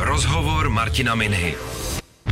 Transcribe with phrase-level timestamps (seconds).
[0.00, 1.54] Rozhovor Martina Minhy.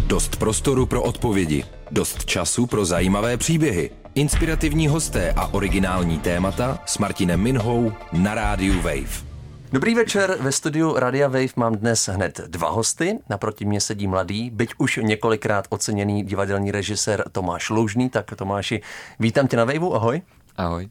[0.07, 6.99] Dost prostoru pro odpovědi, dost času pro zajímavé příběhy, inspirativní hosté a originální témata s
[6.99, 9.27] Martinem Minhou na rádiu Wave.
[9.73, 13.19] Dobrý večer, ve studiu Radia Wave mám dnes hned dva hosty.
[13.31, 18.11] Naproti mě sedí mladý, byť už několikrát oceněný divadelní režisér Tomáš Loužný.
[18.11, 18.83] Tak Tomáši,
[19.19, 20.23] vítám tě na Waveu, ahoj.
[20.57, 20.89] Ahoj.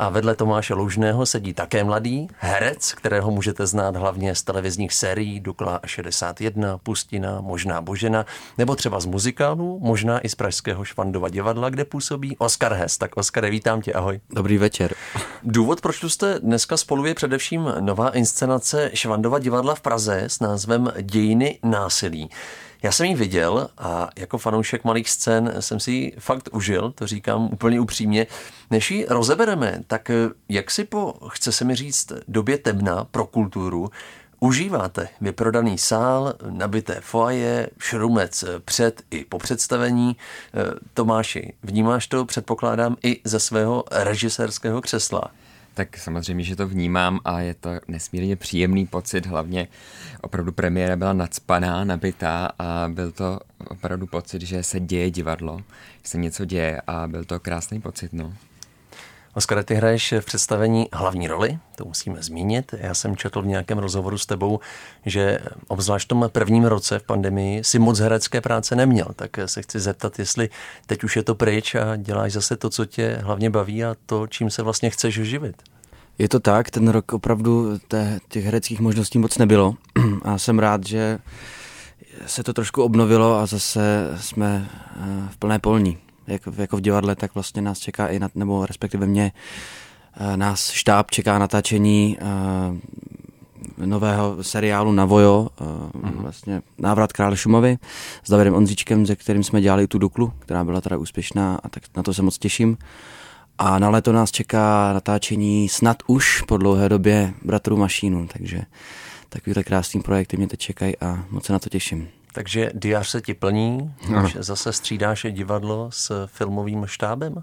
[0.00, 5.40] A vedle Tomáše Loužného sedí také mladý herec, kterého můžete znát hlavně z televizních sérií
[5.40, 8.26] Dukla 61, Pustina, možná Božena,
[8.58, 12.98] nebo třeba z muzikálů, možná i z Pražského Švandova divadla, kde působí Oskar Hes.
[12.98, 14.20] Tak Oskare, vítám tě, ahoj.
[14.30, 14.94] Dobrý večer.
[15.42, 20.40] Důvod, proč tu jste dneska spolu je především nová inscenace Švandova divadla v Praze s
[20.40, 22.30] názvem Dějiny násilí.
[22.82, 27.06] Já jsem ji viděl a jako fanoušek malých scén jsem si ji fakt užil, to
[27.06, 28.26] říkám úplně upřímně.
[28.70, 30.10] Než ji rozebereme, tak
[30.48, 33.90] jak si po, chce se mi říct, době temna pro kulturu
[34.40, 40.16] Užíváte vyprodaný sál, nabité foaje, šrumec před i po představení.
[40.94, 45.30] Tomáši, vnímáš to, předpokládám, i ze svého režisérského křesla?
[45.78, 49.68] Tak samozřejmě, že to vnímám a je to nesmírně příjemný pocit, hlavně
[50.20, 55.58] opravdu premiéra byla nadspaná, nabitá a byl to opravdu pocit, že se děje divadlo,
[56.02, 58.34] že se něco děje a byl to krásný pocit, no.
[59.34, 62.74] Oskar, ty hraješ v představení hlavní roli, to musíme zmínit.
[62.78, 64.60] Já jsem četl v nějakém rozhovoru s tebou,
[65.06, 65.38] že
[65.68, 69.80] obzvlášť v tom prvním roce v pandemii si moc herecké práce neměl, tak se chci
[69.80, 70.48] zeptat, jestli
[70.86, 74.26] teď už je to pryč a děláš zase to, co tě hlavně baví a to,
[74.26, 75.62] čím se vlastně chceš živit.
[76.18, 77.78] Je to tak, ten rok opravdu
[78.28, 79.74] těch hereckých možností moc nebylo
[80.22, 81.18] a jsem rád, že
[82.26, 85.98] se to trošku obnovilo a zase jsme eh, v plné polní
[86.28, 89.32] jak, jako v divadle, tak vlastně nás čeká i, na, nebo respektive mě,
[90.16, 96.22] eh, nás štáb čeká natáčení uh, nového seriálu na Vojo, uh, mm-hmm.
[96.22, 97.78] vlastně Návrat krále Šumovy
[98.24, 101.82] s Davidem Ondříčkem, se kterým jsme dělali tu Duklu, která byla teda úspěšná a tak
[101.96, 102.78] na to se moc těším.
[103.58, 108.62] A na léto nás čeká natáčení snad už po dlouhé době Bratrů Mašínu, takže
[109.28, 112.08] takovýhle krásný projekty mě teď čekají a moc se na to těším.
[112.32, 113.94] Takže diář se ti plní,
[114.24, 117.42] už zase střídáš divadlo s filmovým štábem?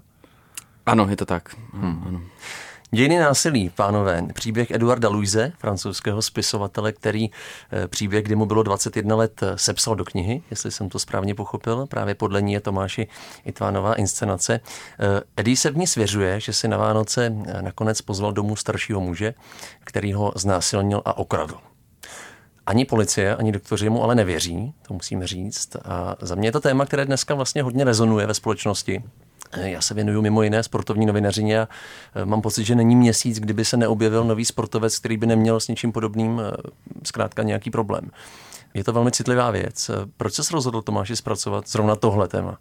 [0.86, 1.56] Ano, je to tak.
[1.72, 2.02] Hmm.
[2.06, 2.20] Ano.
[2.90, 4.26] Dějiny násilí, pánové.
[4.34, 7.30] Příběh Eduarda Luise, francouzského spisovatele, který
[7.72, 11.34] eh, příběh, kdy mu bylo 21 let, eh, sepsal do knihy, jestli jsem to správně
[11.34, 11.86] pochopil.
[11.86, 13.08] Právě podle ní je Tomáši
[13.44, 14.60] i tvá nová inscenace.
[14.60, 17.30] Eh, Eddie se v ní svěřuje, že si na Vánoce
[17.60, 19.34] nakonec pozval domů staršího muže,
[19.84, 21.58] který ho znásilnil a okradl.
[22.66, 25.76] Ani policie, ani doktoři mu ale nevěří, to musíme říct.
[25.84, 29.02] A za mě je to téma, které dneska vlastně hodně rezonuje ve společnosti.
[29.56, 31.68] Já se věnuju mimo jiné sportovní novinařině a
[32.14, 35.68] e, mám pocit, že není měsíc, kdyby se neobjevil nový sportovec, který by neměl s
[35.68, 36.52] něčím podobným e,
[37.04, 38.10] zkrátka nějaký problém.
[38.74, 39.90] Je to velmi citlivá věc.
[40.16, 42.58] Proč se rozhodl Tomáši zpracovat zrovna tohle téma?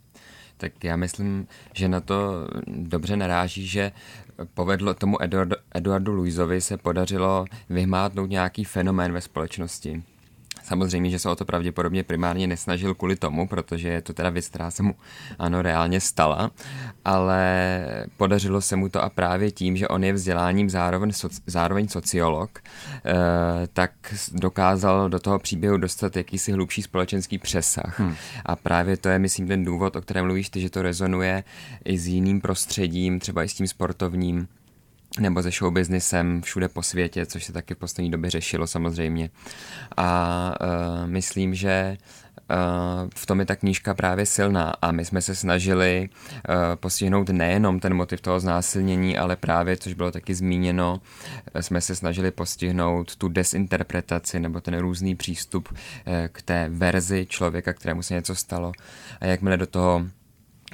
[0.57, 3.91] Tak já myslím, že na to dobře naráží, že
[4.53, 10.03] povedlo tomu Eduardo, Eduardu Luizovi se podařilo vyhmátnout nějaký fenomén ve společnosti.
[10.65, 14.49] Samozřejmě, že se o to pravděpodobně primárně nesnažil kvůli tomu, protože je to teda věc,
[14.49, 14.95] která se mu
[15.39, 16.51] ano reálně stala,
[17.05, 17.87] ale
[18.17, 22.59] podařilo se mu to a právě tím, že on je vzděláním zároveň, soci, zároveň sociolog,
[22.59, 23.13] eh,
[23.73, 23.91] tak
[24.31, 27.99] dokázal do toho příběhu dostat jakýsi hlubší společenský přesah.
[27.99, 28.15] Hmm.
[28.45, 31.43] A právě to je, myslím, ten důvod, o kterém mluvíš ty, že to rezonuje
[31.85, 34.47] i s jiným prostředím, třeba i s tím sportovním
[35.19, 39.29] nebo se showbiznisem všude po světě, což se taky v poslední době řešilo samozřejmě.
[39.97, 41.97] A uh, myslím, že
[42.49, 47.29] Uh, v tom je ta knížka právě silná a my jsme se snažili uh, postihnout
[47.29, 51.01] nejenom ten motiv toho znásilnění, ale právě, což bylo taky zmíněno,
[51.61, 55.77] jsme se snažili postihnout tu desinterpretaci nebo ten různý přístup uh,
[56.31, 58.71] k té verzi člověka, kterému se něco stalo
[59.21, 60.05] a jakmile do toho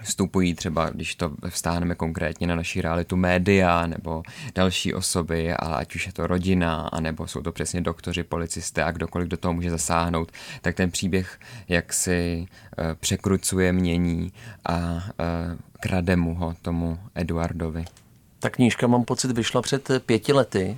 [0.02, 4.24] vstupují třeba, když to vstáhneme konkrétně na naší realitu média nebo
[4.56, 8.92] další osoby, ale ať už je to rodina, anebo jsou to přesně doktoři, policisté a
[8.92, 10.32] kdokoliv do toho může zasáhnout,
[10.62, 11.40] tak ten příběh
[11.70, 14.34] jak si uh, překrucuje, mění
[14.66, 15.02] a uh,
[15.80, 17.86] krade mu ho tomu Eduardovi.
[18.40, 20.78] Ta knížka, mám pocit, vyšla před pěti lety.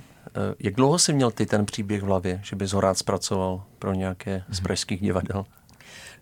[0.58, 3.94] Jak dlouho jsi měl ty ten příběh v hlavě, že bys ho rád zpracoval pro
[3.94, 5.46] nějaké z pražských divadel?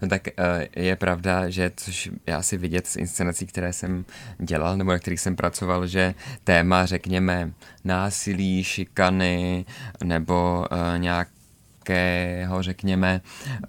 [0.03, 4.05] No tak eh, je pravda, že což já si vidět z inscenací, které jsem
[4.39, 6.15] dělal nebo na kterých jsem pracoval, že
[6.45, 7.53] téma, řekněme,
[7.85, 9.65] násilí, šikany
[10.05, 13.21] nebo uh, nějakého, řekněme,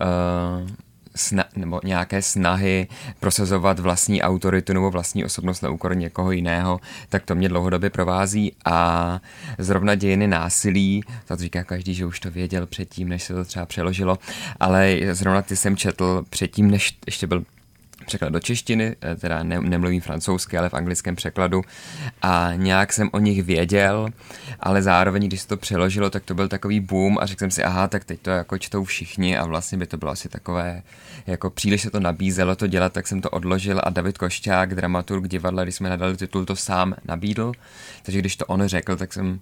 [0.01, 0.69] uh,
[1.15, 2.87] sna- nebo nějaké snahy
[3.19, 6.79] prosazovat vlastní autoritu nebo vlastní osobnost na úkor někoho jiného,
[7.09, 8.55] tak to mě dlouhodobě provází.
[8.65, 9.19] A
[9.57, 13.65] zrovna dějiny násilí, to říká každý, že už to věděl předtím, než se to třeba
[13.65, 14.17] přeložilo,
[14.59, 17.43] ale zrovna ty jsem četl předtím, než ještě byl
[18.05, 21.61] překlad do češtiny, eh, teda ne, nemluvím francouzsky, ale v anglickém překladu.
[22.21, 24.07] A nějak jsem o nich věděl,
[24.59, 27.63] ale zároveň, když se to přeložilo, tak to byl takový boom a řekl jsem si,
[27.63, 30.81] aha, tak teď to jako čtou všichni a vlastně by to bylo asi takové,
[31.27, 35.27] jako příliš se to nabízelo to dělat, tak jsem to odložil a David Košťák, dramaturg
[35.27, 37.51] divadla, když jsme nadali titul, to sám nabídl,
[38.03, 39.39] takže když to on řekl, tak jsem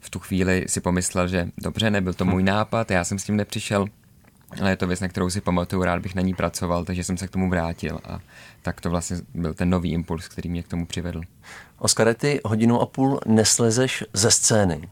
[0.00, 3.36] v tu chvíli si pomyslel, že dobře, nebyl to můj nápad, já jsem s tím
[3.36, 3.86] nepřišel,
[4.60, 7.16] ale je to věc, na kterou si pamatuju, rád bych na ní pracoval, takže jsem
[7.16, 8.20] se k tomu vrátil a
[8.62, 11.20] tak to vlastně byl ten nový impuls, který mě k tomu přivedl.
[11.78, 14.88] Oskare, ty hodinu a půl neslezeš ze scény.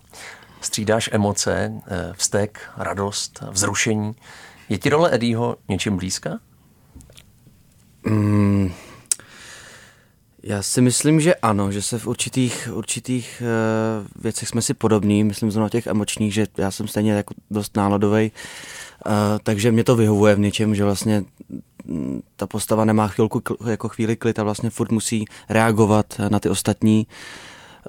[0.61, 4.14] Střídáš emoce, eh, vztek, radost, vzrušení.
[4.69, 6.38] Je ti role Eddieho něčím blízka?
[8.05, 8.73] Mm,
[10.43, 15.25] já si myslím, že ano, že se v určitých, určitých uh, věcech jsme si podobní,
[15.25, 18.81] myslím zrovna těch emočních, že já jsem stejně jako dost náladový, uh,
[19.43, 21.25] takže mě to vyhovuje v něčem, že vlastně
[21.84, 26.49] mm, ta postava nemá chvilku, jako chvíli klid a vlastně furt musí reagovat na ty
[26.49, 27.06] ostatní.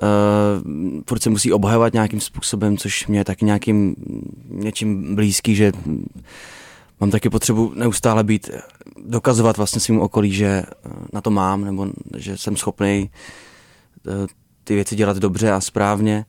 [0.01, 3.95] Uh, furt se musí obhajovat nějakým způsobem, což mě je taky nějakým
[4.49, 5.71] něčím blízký, že
[6.99, 8.49] mám taky potřebu neustále být,
[9.05, 11.87] dokazovat vlastně svým okolí, že eh, na to mám, nebo
[12.17, 13.09] že jsem schopný
[14.07, 14.27] eh,
[14.63, 16.25] ty věci dělat dobře a správně.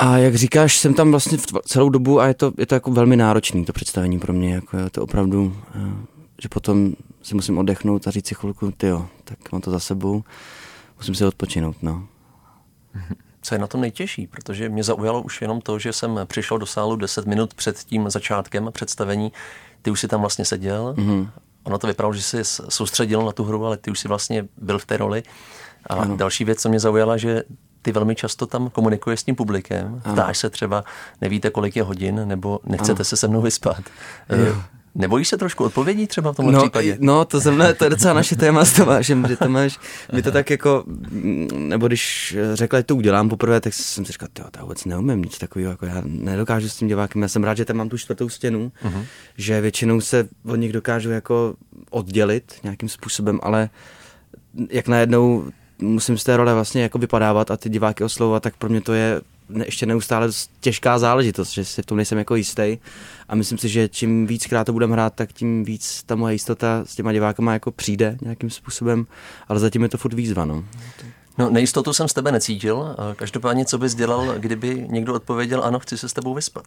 [0.00, 3.16] A jak říkáš, jsem tam vlastně celou dobu a je to, je to jako velmi
[3.16, 4.54] náročný to představení pro mě.
[4.54, 6.06] Jako je to opravdu, eh,
[6.42, 6.92] že potom
[7.22, 10.24] si musím oddechnout a říct si chvilku, ty jo, tak mám to za sebou,
[10.96, 12.06] musím si odpočinout, no.
[13.42, 14.26] Co je na tom nejtěžší?
[14.26, 18.10] Protože mě zaujalo už jenom to, že jsem přišel do sálu 10 minut před tím
[18.10, 19.32] začátkem představení.
[19.82, 20.94] Ty už si tam vlastně seděl.
[20.98, 21.30] Mm-hmm.
[21.64, 24.78] Ono to vypadalo, že jsi soustředil na tu hru, ale ty už si vlastně byl
[24.78, 25.22] v té roli.
[25.86, 26.16] A ano.
[26.16, 27.42] další věc, co mě zaujala, že
[27.82, 30.02] ty velmi často tam komunikuješ s tím publikem.
[30.12, 30.84] Ptáš se třeba,
[31.20, 33.04] nevíte, kolik je hodin, nebo nechcete ano.
[33.04, 33.80] se se mnou vyspat.
[34.46, 34.62] Jo.
[34.94, 36.96] Nebojíš se trošku odpovědí třeba v tomhle no, případě?
[37.00, 39.78] No, to znamená, to je docela naše téma s Tomášem, že Tomáš
[40.12, 40.84] mi to tak jako,
[41.56, 45.22] nebo když řekla, že to udělám poprvé, tak jsem si říkal, jo, to vůbec neumím
[45.22, 47.98] nic takového, jako já nedokážu s tím divákem, já jsem rád, že tam mám tu
[47.98, 49.04] čtvrtou stěnu, uh-huh.
[49.36, 51.54] že většinou se od nich dokážu jako
[51.90, 53.70] oddělit nějakým způsobem, ale
[54.70, 55.44] jak najednou
[55.80, 58.92] musím z té role vlastně jako vypadávat a ty diváky oslovovat, tak pro mě to
[58.92, 59.20] je
[59.64, 60.28] ještě neustále
[60.60, 62.78] těžká záležitost, že si v tom nejsem jako jistý.
[63.28, 66.82] A myslím si, že čím víckrát to budeme hrát, tak tím víc ta moje jistota
[66.84, 69.06] s těma divákama jako přijde nějakým způsobem,
[69.48, 70.44] ale zatím je to furt výzva.
[70.44, 70.64] No.
[71.38, 72.96] No, nejistotu jsem z tebe necítil.
[73.16, 76.64] Každopádně, co bys dělal, kdyby někdo odpověděl, ano, chci se s tebou vyspat?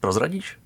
[0.00, 0.58] Prozradíš?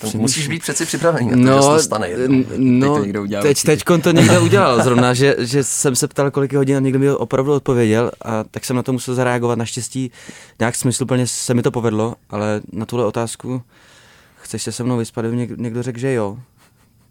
[0.00, 2.44] to musíš být přeci připravený na to, no, že se to stane jednou.
[2.56, 6.08] No, teď to někdo udělal teď, teď to někdo udělal zrovna, že, že jsem se
[6.08, 9.14] ptal, kolik je hodin a někdo mi opravdu odpověděl a tak jsem na to musel
[9.14, 9.58] zareagovat.
[9.58, 10.10] Naštěstí
[10.58, 13.62] nějak smysluplně se mi to povedlo, ale na tuhle otázku
[14.42, 16.38] chceš se se mnou vyspat, kdyby někdo řekl, že jo,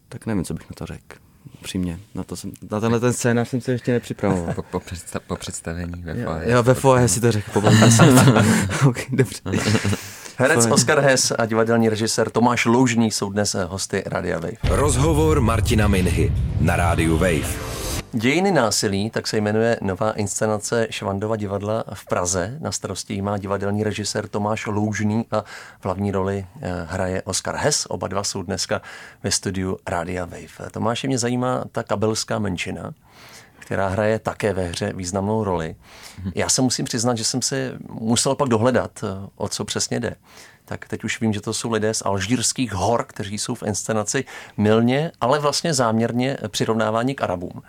[0.09, 1.17] tak nevím, co bych na to řekl.
[1.61, 1.99] Přímě.
[2.15, 4.53] Na, to jsem, na tenhle ten scénář jsem se ještě nepřipravoval.
[4.53, 8.03] Po, po, představ, po představení ve Jo, jo ve foje si to řekl, pobavíme se.
[8.87, 9.41] okay, dobře.
[10.37, 14.57] Herec Oscar Hess a divadelní režisér Tomáš Loužný jsou dnes hosty Radia Wave.
[14.63, 17.75] Rozhovor Martina Minhy na Rádiu Wave.
[18.11, 22.57] Dějiny násilí, tak se jmenuje nová inscenace Švandova divadla v Praze.
[22.61, 25.41] Na starosti má divadelní režisér Tomáš Loužný a
[25.79, 27.85] v hlavní roli eh, hraje Oscar Hess.
[27.89, 28.81] Oba dva jsou dneska
[29.23, 30.71] ve studiu Radia Wave.
[30.71, 32.93] Tomáše mě zajímá ta kabelská menšina
[33.65, 35.75] která hraje také ve hře významnou roli.
[36.35, 40.15] Já se musím přiznat, že jsem si musel pak dohledat, eh, o co přesně jde.
[40.65, 44.25] Tak teď už vím, že to jsou lidé z alžírských hor, kteří jsou v inscenaci
[44.57, 47.61] milně, ale vlastně záměrně přirovnávání k Arabům.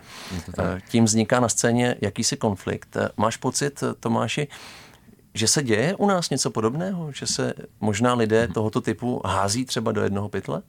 [0.58, 2.96] Eh, tím vzniká na scéně jakýsi konflikt.
[2.96, 4.48] Eh, máš pocit, Tomáši,
[5.34, 7.12] že se děje u nás něco podobného?
[7.12, 10.62] Že se možná lidé tohoto typu hází třeba do jednoho pytle?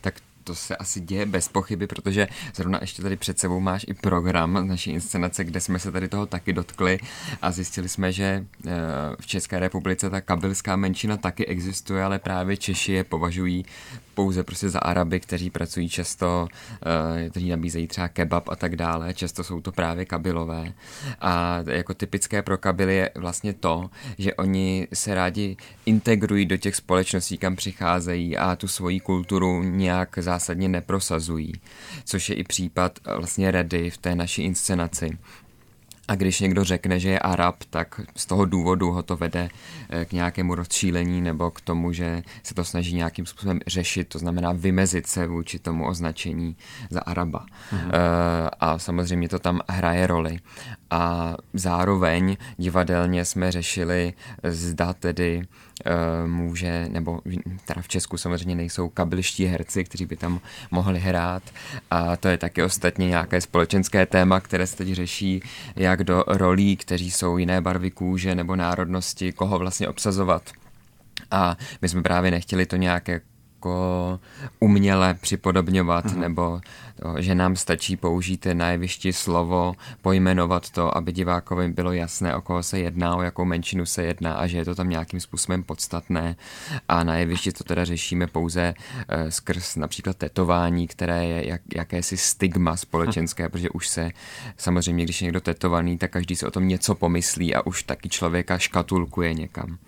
[0.00, 0.14] Tak
[0.46, 4.68] to se asi děje bez pochyby, protože zrovna ještě tady před sebou máš i program
[4.68, 6.98] naší inscenace, kde jsme se tady toho taky dotkli
[7.42, 8.70] a zjistili jsme, že eh,
[9.20, 13.64] v České republice ta kabylská menšina taky existuje, ale právě Češi je považují
[14.16, 19.14] pouze prostě za Araby, kteří pracují často, uh, kteří nabízejí třeba kebab a tak dále,
[19.14, 20.72] často jsou to právě kabilové.
[21.20, 25.56] A jako typické pro kabily je vlastně to, že oni se rádi
[25.86, 31.52] integrují do těch společností, kam přicházejí a tu svoji kulturu nějak zásadně neprosazují,
[32.04, 35.18] což je i případ vlastně Redy v té naší inscenaci
[36.08, 39.48] A když někdo řekne, že je Arab, tak z toho důvodu ho to vede
[39.90, 44.18] eh, k nějakému rozčílení nebo k tomu, že se to snaží nějakým způsobem řešit, to
[44.18, 46.56] znamená vymezit se vůči tomu označení
[46.90, 47.46] za Araba.
[47.72, 47.90] Mhm.
[48.60, 50.38] A samozřejmě to tam hraje roli.
[50.90, 54.12] A zároveň divadelně jsme řešili,
[54.42, 55.46] zda tedy
[55.84, 57.20] Eh, může, nebo
[57.64, 60.40] teda v Česku samozřejmě nejsou kabelští herci, kteří by tam
[60.70, 61.42] mohli hrát
[61.90, 65.42] a to je taky ostatně nějaké společenské téma, které se teď řeší,
[65.76, 70.50] jak do rolí, kteří jsou jiné barvy kůže nebo národnosti, koho vlastně obsazovat.
[71.30, 73.20] A my jsme právě nechtěli to nějaké
[73.66, 74.20] jako
[74.60, 76.20] uměle připodobňovat, mm.
[76.20, 76.60] nebo
[77.02, 82.42] to, že nám stačí použít na jevišti slovo, pojmenovat to, aby divákovi bylo jasné, o
[82.42, 85.62] koho se jedná, o jakou menšinu se jedná a že je to tam nějakým způsobem
[85.62, 86.36] podstatné.
[86.88, 92.16] A na jevišti to teda řešíme pouze uh, skrz například tetování, které je jak, jakési
[92.16, 93.50] stigma společenské, mm.
[93.50, 94.10] protože už se
[94.56, 98.08] samozřejmě, když je někdo tetovaný, tak každý si o tom něco pomyslí a už taky
[98.08, 99.78] člověka škatulkuje někam.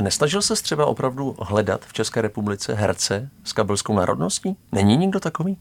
[0.00, 4.56] Nesnažil se třeba opravdu hledat v České republice herce s kabelskou národností?
[4.72, 5.56] Není nikdo takový?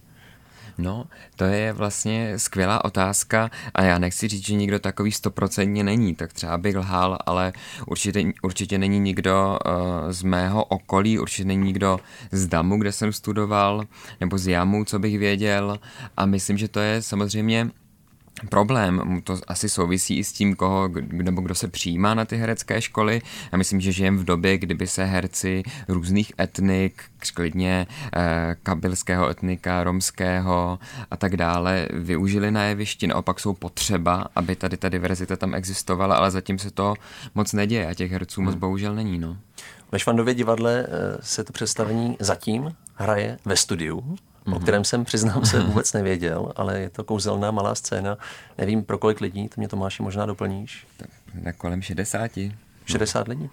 [0.77, 1.05] No,
[1.35, 6.33] to je vlastně skvělá otázka a já nechci říct, že nikdo takový stoprocentně není, tak
[6.33, 7.53] třeba bych lhal, ale
[7.87, 11.99] určitě, určitě není nikdo uh, z mého okolí, určitě není nikdo
[12.31, 13.83] z Damu, kde jsem studoval,
[14.19, 15.79] nebo z Jamu, co bych věděl
[16.17, 17.69] a myslím, že to je samozřejmě
[18.49, 19.21] problém.
[19.23, 23.21] To asi souvisí i s tím, koho, nebo kdo se přijímá na ty herecké školy.
[23.51, 29.83] Já myslím, že žijem v době, kdyby se herci různých etnik, klidně eh, kabilského etnika,
[29.83, 30.79] romského
[31.11, 33.07] a tak dále, využili na jevišti.
[33.07, 36.93] Naopak jsou potřeba, aby tady ta diverzita tam existovala, ale zatím se to
[37.35, 38.59] moc neděje a těch herců moc hmm.
[38.59, 39.19] bohužel není.
[39.19, 39.37] No.
[39.91, 44.17] Ve Švandově divadle eh, se to představení zatím hraje ve studiu
[44.49, 44.55] mm-hmm.
[44.55, 44.63] o mhm.
[44.63, 48.17] kterém jsem, přiznám se, vůbec nevěděl, ale je to kouzelná malá scéna.
[48.57, 50.87] Nevím, pro kolik lidí, to mě Tomáši možná doplníš.
[50.97, 51.09] Tak
[51.43, 52.31] na kolem 60.
[52.85, 53.31] 60 no.
[53.31, 53.49] lidí.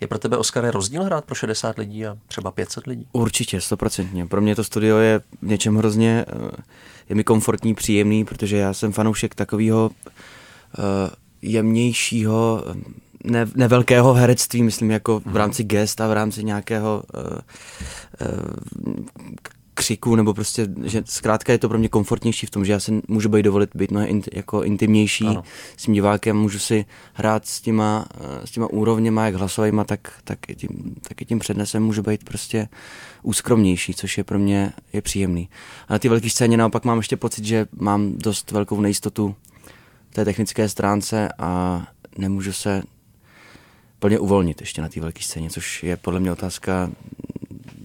[0.00, 3.06] Je pro tebe, Oskar, rozdíl hrát pro 60 lidí a třeba 500 lidí?
[3.12, 4.26] Určitě, stoprocentně.
[4.26, 6.62] Pro mě to studio je v něčem hrozně, eh,
[7.08, 9.90] je mi komfortní, příjemný, protože já jsem fanoušek takového
[10.78, 10.84] uh,
[11.42, 12.64] jemnějšího,
[13.24, 15.36] ne, nevelkého herectví, myslím, jako v mhm.
[15.36, 17.22] rámci gest a v rámci nějakého uh,
[18.28, 19.04] uh,
[19.80, 23.02] křiku, nebo prostě, že zkrátka je to pro mě komfortnější v tom, že já si
[23.08, 25.42] můžu být dovolit být mnohem int, jako intimnější ano.
[25.76, 30.12] s tím divákem, můžu si hrát s těma, eh, s těma úrovněma, jak hlasovýma, tak,
[30.24, 32.68] tak, i tím, tak i tím přednesem můžu být prostě
[33.22, 35.48] úskromnější, což je pro mě je příjemný.
[35.88, 39.34] A na ty velké scéně naopak mám ještě pocit, že mám dost velkou nejistotu
[40.12, 41.82] té technické stránce a
[42.18, 42.82] nemůžu se
[43.98, 46.90] plně uvolnit ještě na té velké scéně, což je podle mě otázka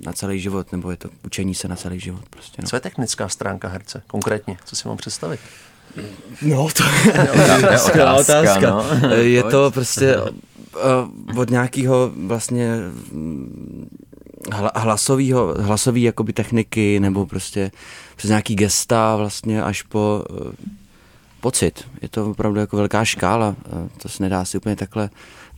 [0.06, 2.22] na celý život, nebo je to učení se na celý život.
[2.30, 2.68] Prostě, no.
[2.68, 4.58] Co je technická stránka herce konkrétně?
[4.66, 5.40] Co si mám představit?
[6.42, 6.84] No, to
[7.72, 8.70] je skvělá otázka.
[8.70, 8.86] No.
[9.16, 12.78] Je to prostě uh, od nějakého vlastně
[14.76, 17.72] hlasovýho, hlasový jakoby techniky, nebo prostě
[18.16, 20.52] přes nějaký gesta vlastně až po uh,
[21.42, 21.88] pocit.
[22.02, 23.56] Je to opravdu jako velká škála.
[23.74, 25.10] Uh, to se nedá si úplně takhle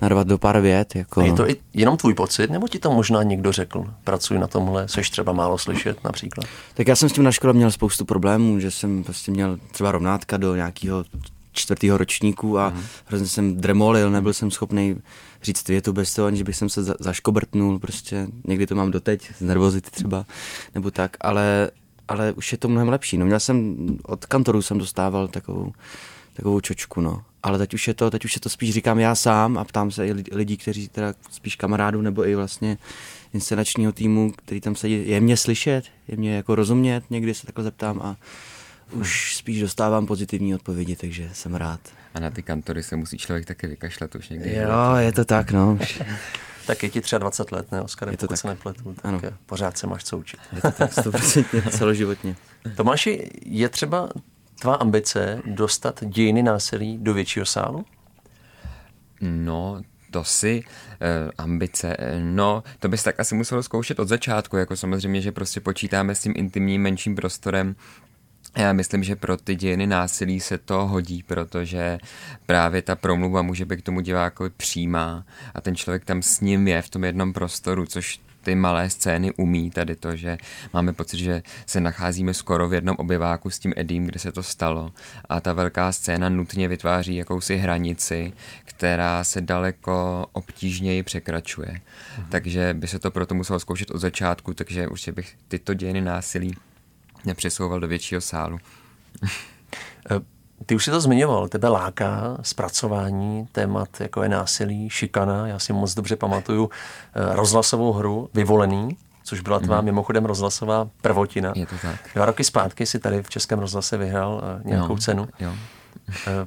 [0.02, 0.96] narvat do pár vět.
[0.96, 1.22] Jako...
[1.22, 3.86] A je to i jenom tvůj pocit, nebo ti to možná někdo řekl?
[4.04, 6.46] Pracuji na tomhle, seš třeba málo slyšet například?
[6.74, 9.92] Tak já jsem s tím na škole měl spoustu problémů, že jsem prostě měl třeba
[9.92, 11.06] rovnátka do nějakého
[11.52, 12.84] čtvrtého ročníku a mm.
[13.06, 15.02] hrozně jsem dremolil, nebyl jsem schopný
[15.44, 19.42] říct větu bez toho, aniž bych jsem se zaškobrtnul, prostě někdy to mám doteď, z
[19.42, 20.26] nervozity třeba,
[20.76, 21.72] nebo tak, ale,
[22.08, 23.18] ale už je to mnohem lepší.
[23.18, 25.72] No měl jsem, od kantorů jsem dostával takovou,
[26.34, 29.16] takovou čočku, no ale teď už je to, teď už je to spíš říkám já
[29.16, 32.78] sám a ptám se i lidí, kteří teda spíš kamarádů nebo i vlastně
[33.34, 37.64] inscenačního týmu, který tam sedí, je mě slyšet, je mě jako rozumět, někdy se takhle
[37.64, 38.16] zeptám a
[38.92, 41.80] už spíš dostávám pozitivní odpovědi, takže jsem rád.
[42.14, 44.56] A na ty kantory se musí člověk taky vykašlat už někdy.
[44.56, 45.80] Jo, je to tak, no.
[46.68, 48.38] tak je ti třeba 20 let, ne, Oskar, je to tak.
[48.38, 49.22] se nepletu, tak ano.
[49.46, 50.40] pořád se máš co učit.
[50.56, 52.36] Je to tak, 100% celoživotně.
[52.76, 54.10] Tomáši, je třeba
[54.60, 57.86] tvá ambice dostat dějiny násilí do většího sálu?
[59.22, 60.64] No, to si
[61.02, 65.32] eh, ambice, eh, no, to bys tak asi musel zkoušet od začátku, jako samozřejmě, že
[65.32, 67.76] prostě počítáme s tím intimním menším prostorem,
[68.58, 71.98] já myslím, že pro ty dějiny násilí se to hodí, protože
[72.46, 76.68] právě ta promluva může být k tomu divákovi přímá a ten člověk tam s ním
[76.68, 80.38] je v tom jednom prostoru, což ty malé scény umí tady to, že
[80.74, 84.44] máme pocit, že se nacházíme skoro v jednom obyváku s tím Edím, kde se to
[84.44, 84.92] stalo
[85.30, 88.34] a ta velká scéna nutně vytváří jakousi hranici,
[88.66, 91.82] která se daleko obtížněji překračuje.
[92.18, 92.28] Mhm.
[92.30, 96.56] Takže by se to proto muselo zkoušet od začátku, takže určitě bych tyto dějiny násilí
[97.26, 98.60] nepřesouval do většího sálu.
[100.62, 105.48] Eh, Ty už si to zmiňoval, tebe láká zpracování témat, jako je násilí, šikana.
[105.48, 106.70] Já si moc dobře pamatuju
[107.16, 109.86] eh, rozhlasovou hru Vyvolený, což byla tvá mm.
[109.86, 111.54] mimochodem rozhlasová prvotina.
[111.56, 111.96] Je to tak.
[112.16, 115.28] Dva roky zpátky si tady v Českém rozhlase vyhrál uh, nějakou jo, cenu.
[115.40, 115.50] Jo.
[115.50, 115.56] Uh,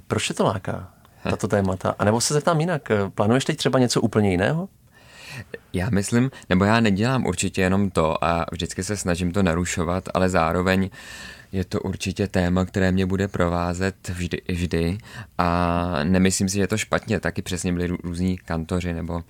[0.06, 0.88] proč tě to láká,
[1.22, 1.94] tato témata?
[1.98, 4.68] A nebo se zeptám jinak, plánuješ teď třeba něco úplně jiného?
[5.72, 10.28] Já myslím, nebo já nedělám určitě jenom to a vždycky se snažím to narušovat, ale
[10.28, 10.90] zároveň
[11.52, 14.98] je to určitě téma, které mě bude provázet vždy, vždy
[15.38, 17.20] a nemyslím si, že je to špatně.
[17.20, 19.22] Taky přesně byli různí kantoři nebo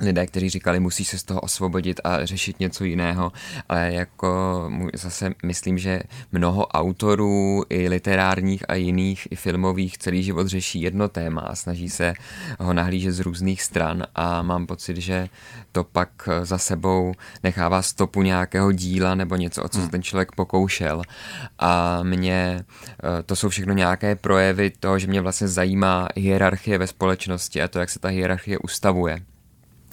[0.00, 3.32] lidé, kteří říkali, musíš se z toho osvobodit a řešit něco jiného,
[3.68, 6.02] ale jako zase myslím, že
[6.32, 11.88] mnoho autorů i literárních a jiných i filmových celý život řeší jedno téma a snaží
[11.88, 12.14] se
[12.58, 15.28] ho nahlížet z různých stran a mám pocit, že
[15.72, 19.90] to pak za sebou nechává stopu nějakého díla nebo něco, o co se hmm.
[19.90, 21.02] ten člověk pokoušel
[21.58, 26.86] a mě eh, to jsou všechno nějaké projevy toho, že mě vlastně zajímá hierarchie ve
[26.86, 29.29] společnosti a to, jak se ta hierarchie ustavuje.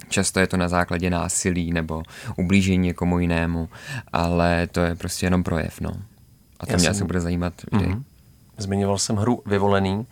[0.08, 2.02] Často je to na základě násilí nebo
[2.36, 3.68] ublížení někomu jinému,
[4.12, 5.80] ale to je prostě jenom projev.
[5.80, 5.90] No.
[6.60, 6.90] A to Já mě jsem...
[6.90, 7.86] asi bude zajímat vždy.
[7.86, 8.02] Mm-hmm.
[8.58, 10.06] Zmiňoval jsem hru Vyvolený.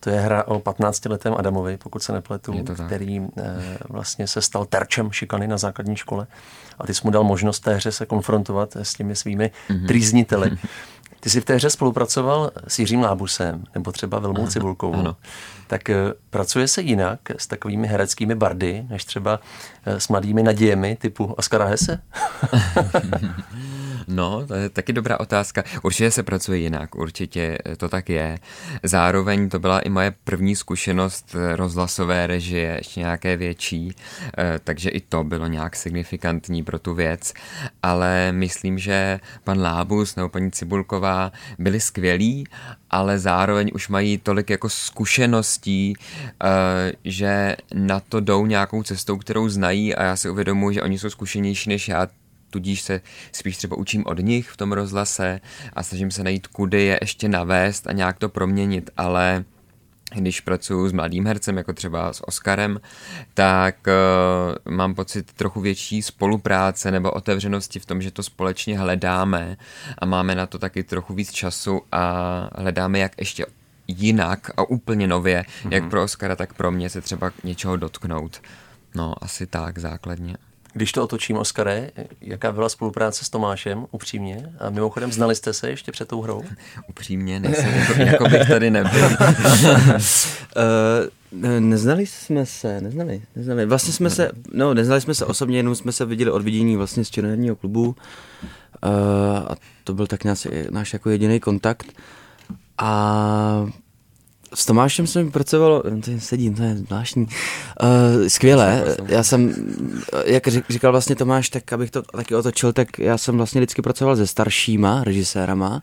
[0.00, 3.28] To je hra o 15-letém Adamovi, pokud se nepletu, který e,
[3.88, 6.26] vlastně se stal terčem šikany na základní škole.
[6.78, 9.86] A ty jsi mu dal možnost té hře se konfrontovat s těmi svými mm-hmm.
[9.86, 10.50] trýzniteli.
[11.20, 14.94] Ty jsi v té hře spolupracoval s Jiřím Lábusem, nebo třeba Velmou Cibulkou.
[14.94, 15.16] Ano.
[15.66, 15.96] Tak eh,
[16.30, 19.40] pracuje se jinak s takovými hereckými bardy, než třeba
[19.86, 22.02] eh, s mladými nadějemi typu Oskara Hesse?
[24.08, 25.64] No, to je taky dobrá otázka.
[25.82, 28.38] Určitě se pracuje jinak, určitě to tak je.
[28.82, 33.92] Zároveň to byla i moje první zkušenost rozhlasové režie, ještě nějaké větší,
[34.38, 37.34] eh, takže i to bylo nějak signifikantní pro tu věc.
[37.82, 42.44] Ale myslím, že pan Lábus nebo paní Cibulková byli skvělí,
[42.90, 49.48] ale zároveň už mají tolik jako zkušeností, eh, že na to jdou nějakou cestou, kterou
[49.48, 52.06] znají a já si uvědomuji, že oni jsou zkušenější než já,
[52.50, 53.00] tudíž se
[53.32, 55.40] spíš třeba učím od nich v tom rozhlase
[55.72, 59.44] a snažím se najít, kudy je ještě navést a nějak to proměnit, ale
[60.14, 62.80] když pracuji s mladým hercem, jako třeba s Oskarem,
[63.34, 69.56] tak uh, mám pocit trochu větší spolupráce nebo otevřenosti v tom, že to společně hledáme
[69.98, 73.46] a máme na to taky trochu víc času a hledáme, jak ještě
[73.88, 75.72] jinak a úplně nově, mm-hmm.
[75.72, 78.40] jak pro Oscara, tak pro mě se třeba něčeho dotknout.
[78.94, 80.36] No, asi tak základně.
[80.72, 84.52] Když to otočím, Oskare, jaká byla spolupráce s Tomášem, upřímně?
[84.58, 86.42] A mimochodem, znali jste se ještě před tou hrou?
[86.88, 89.04] Upřímně, nejsem, jako, jako bych tady nebyl.
[89.06, 89.12] uh,
[91.60, 93.66] neznali jsme se, neznali, neznali.
[93.66, 97.04] Vlastně jsme se, no, neznali jsme se osobně, jenom jsme se viděli od vidění vlastně
[97.04, 97.86] z Černého klubu.
[97.86, 97.94] Uh,
[99.48, 101.86] a to byl tak náš, náš jako jediný kontakt.
[102.78, 103.66] A
[104.54, 109.54] s Tomášem jsem pracoval, tady sedím, to je zvláštní, uh, skvěle, já jsem,
[110.24, 114.16] jak říkal vlastně Tomáš, tak abych to taky otočil, tak já jsem vlastně vždycky pracoval
[114.16, 115.82] se staršíma režisérama,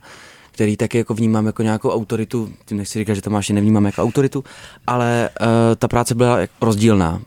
[0.52, 4.44] který taky jako vnímám jako nějakou autoritu, tím nechci říkat, že Tomáše nevnímám jako autoritu,
[4.88, 7.22] ale uh, ta práce byla rozdílná.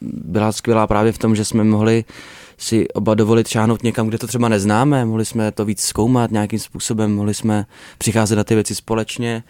[0.00, 2.14] Byla skvělá právě v tom, že jsme mohli uh,
[2.58, 6.58] si oba dovolit šáhnout někam, kde to třeba neznáme, mohli jsme to víc zkoumat nějakým
[6.58, 7.66] způsobem, mohli jsme
[7.98, 9.42] přicházet na ty věci společně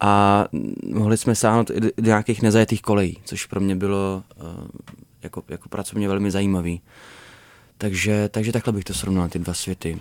[0.00, 0.44] a
[0.94, 4.42] mohli jsme sáhnout i do nějakých nezajetých kolejí, což pro mě bylo eh,
[5.22, 6.80] jako, jako pracovně velmi zajímavý.
[7.78, 9.98] Takže, takže takhle bych to srovnal, ty dva světy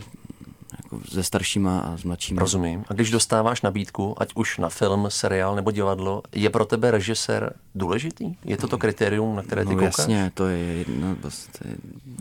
[1.10, 2.40] se staršíma a s mladšíma.
[2.40, 2.86] Rozumím.
[2.88, 7.54] A když dostáváš nabídku, ať už na film, seriál nebo divadlo, je pro tebe režisér
[7.76, 8.36] důležitý?
[8.46, 9.98] Je to to kritérium, na které ty no, koukáš?
[9.98, 11.28] jasně, to je, no, to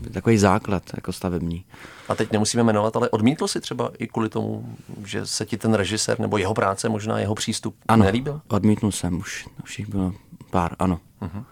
[0.05, 1.65] je takový základ jako stavební.
[2.09, 5.75] A teď nemusíme jmenovat, ale odmítl si třeba i kvůli tomu, že se ti ten
[5.75, 8.41] režisér nebo jeho práce, možná jeho přístup ano, nelíbil?
[8.49, 10.13] odmítnul jsem, už, už jich bylo
[10.51, 11.01] pár, ano.
[11.23, 11.45] Uh-huh.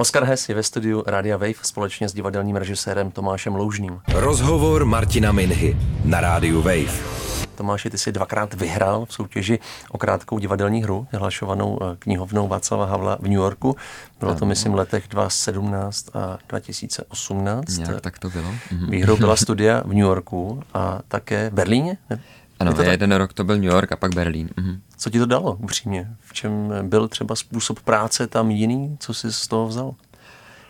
[0.00, 4.00] Oskar Hess je ve studiu Radia Wave společně s divadelním režisérem Tomášem Loužným.
[4.08, 7.18] Rozhovor Martina Minhy na Rádiu Wave.
[7.54, 9.58] Tomáši, ty jsi dvakrát vyhrál v soutěži
[9.90, 13.76] o krátkou divadelní hru, vyhlašovanou eh, knihovnou Václava Havla v New Yorku.
[14.20, 17.76] Bylo to, myslím, v letech 2017 a 2018.
[17.76, 18.54] Nějak tak to bylo.
[18.72, 18.90] Mhm.
[18.90, 21.96] Výhrou byla studia v New Yorku a také v Berlíně?
[22.60, 24.50] Ano, je jeden rok to byl New York a pak Berlín.
[24.56, 24.80] Mhm.
[24.96, 26.10] Co ti to dalo upřímně?
[26.20, 28.96] V čem byl třeba způsob práce tam jiný?
[29.00, 29.94] Co jsi z toho vzal?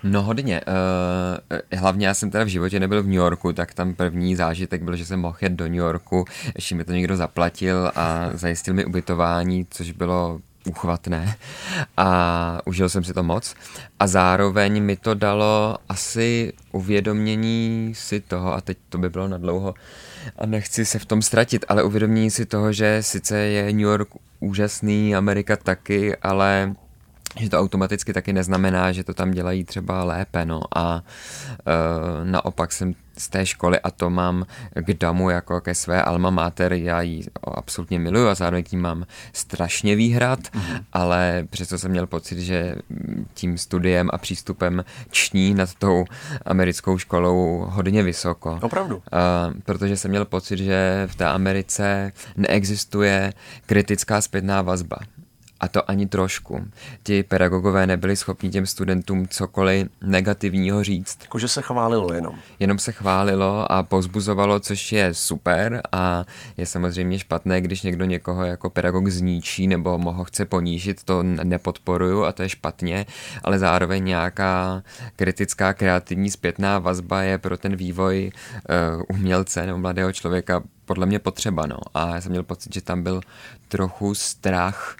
[0.02, 0.60] No hodně.
[0.60, 4.82] Uh, hlavně já jsem teda v životě nebyl v New Yorku, tak tam první zážitek
[4.82, 6.24] byl, že jsem mohl jet do New Yorku,
[6.54, 11.36] ještě mi to někdo zaplatil a zajistil mi ubytování, což bylo úchvatné
[11.96, 13.54] a užil jsem si to moc.
[14.00, 19.38] A zároveň mi to dalo asi uvědomění si toho, a teď to by bylo na
[19.38, 19.74] dlouho,
[20.36, 24.08] a nechci se v tom ztratit, ale uvědomění si toho, že sice je New York
[24.40, 26.74] úžasný, Amerika taky, ale
[27.40, 31.02] že to automaticky taky neznamená, že to tam dělají třeba lépe, no a
[31.66, 36.30] e, naopak jsem z té školy a to mám k damu jako ke své alma
[36.30, 40.84] mater, já ji absolutně miluju a zároveň tím mám strašně výhrad, mm-hmm.
[40.92, 42.74] ale přesto jsem měl pocit, že
[43.34, 46.04] tím studiem a přístupem ční nad tou
[46.44, 48.58] americkou školou hodně vysoko.
[48.62, 48.96] Opravdu.
[48.96, 49.02] Uh,
[49.64, 53.32] protože jsem měl pocit, že v té Americe neexistuje
[53.66, 54.96] kritická zpětná vazba.
[55.60, 56.64] A to ani trošku.
[57.02, 61.18] Ti pedagogové nebyli schopni těm studentům cokoliv negativního říct.
[61.22, 62.34] Jakože se chválilo jenom.
[62.58, 66.24] Jenom se chválilo a pozbuzovalo, což je super a
[66.56, 72.24] je samozřejmě špatné, když někdo někoho jako pedagog zničí nebo ho chce ponížit, to nepodporuju
[72.24, 73.06] a to je špatně,
[73.44, 74.82] ale zároveň nějaká
[75.16, 78.30] kritická, kreativní zpětná vazba je pro ten vývoj
[78.96, 81.66] uh, umělce nebo mladého člověka podle mě potřeba.
[81.66, 81.78] No.
[81.94, 83.20] A já jsem měl pocit, že tam byl
[83.68, 84.96] trochu strach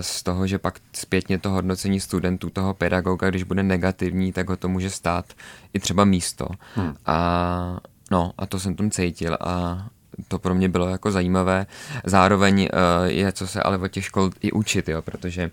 [0.00, 4.56] z toho, že pak zpětně to hodnocení studentů, toho pedagoga, když bude negativní, tak ho
[4.56, 5.24] to může stát
[5.72, 6.48] i třeba místo.
[6.74, 6.94] Hmm.
[7.06, 9.86] A no, a to jsem tam cítil a
[10.28, 11.66] to pro mě bylo jako zajímavé.
[12.04, 15.50] Zároveň uh, je co se ale od těch škol i učit, jo, protože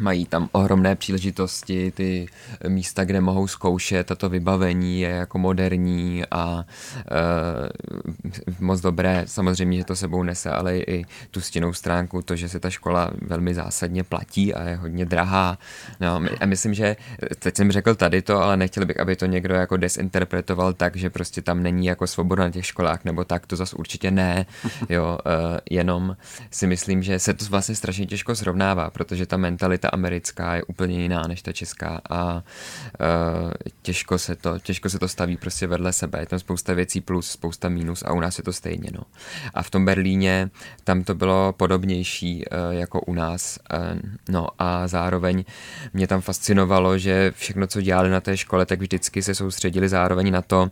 [0.00, 2.26] mají tam ohromné příležitosti, ty
[2.68, 6.64] místa, kde mohou zkoušet a to vybavení je jako moderní a
[6.98, 9.24] e, moc dobré.
[9.26, 13.10] Samozřejmě, že to sebou nese, ale i tu stěnou stránku, to, že se ta škola
[13.22, 15.58] velmi zásadně platí a je hodně drahá.
[16.00, 16.96] No, a myslím, že
[17.38, 21.10] teď jsem řekl tady to, ale nechtěl bych, aby to někdo jako desinterpretoval tak, že
[21.10, 24.46] prostě tam není jako svoboda na těch školách, nebo tak, to zase určitě ne.
[24.88, 26.16] Jo, e, jenom
[26.50, 30.62] si myslím, že se to vlastně strašně těžko srovnává, protože ta mentalita ta americká je
[30.62, 32.40] úplně jiná než ta česká a uh,
[33.82, 36.20] těžko, se to, těžko se to staví prostě vedle sebe.
[36.20, 38.90] Je tam spousta věcí plus, spousta mínus a u nás je to stejně.
[38.92, 39.02] No.
[39.54, 40.50] A v tom Berlíně
[40.84, 43.58] tam to bylo podobnější uh, jako u nás.
[43.74, 45.44] Uh, no a zároveň
[45.92, 50.32] mě tam fascinovalo, že všechno, co dělali na té škole, tak vždycky se soustředili zároveň
[50.32, 50.70] na to,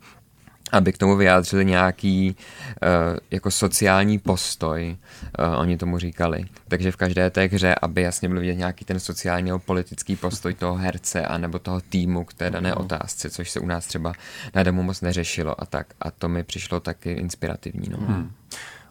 [0.72, 2.36] aby k tomu vyjádřili nějaký
[2.82, 4.96] uh, jako sociální postoj,
[5.38, 6.44] uh, oni tomu říkali.
[6.68, 10.54] Takže v každé té hře, aby jasně byl vidět nějaký ten sociální nebo politický postoj
[10.54, 12.76] toho herce a nebo toho týmu k té dané mm.
[12.76, 14.12] otázce, což se u nás třeba
[14.54, 15.86] na domu moc neřešilo a tak.
[16.00, 17.88] A to mi přišlo taky inspirativní.
[17.90, 17.98] No.
[17.98, 18.30] Hmm.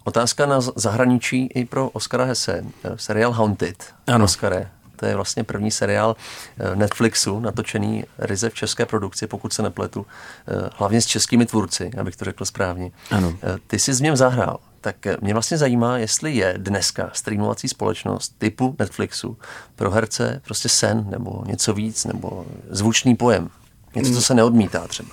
[0.04, 2.63] Otázka na zahraničí i pro Oscara Hesse.
[2.84, 3.94] Eh, seriál Haunted.
[4.08, 4.26] Ano.
[4.26, 4.70] Oscare.
[4.99, 6.15] To je vlastně první seriál
[6.59, 10.05] eh, Netflixu, natočený ryze v české produkci, pokud se nepletu,
[10.47, 12.91] eh, hlavně s českými tvůrci, abych to řekl správně.
[13.12, 13.33] Ano.
[13.43, 14.59] Eh, ty jsi s něm zahrál.
[14.81, 19.38] Tak mě vlastně zajímá, jestli je dneska streamovací společnost typu Netflixu
[19.75, 23.49] pro herce prostě sen nebo něco víc nebo zvučný pojem.
[23.95, 25.09] Něco, co se neodmítá třeba.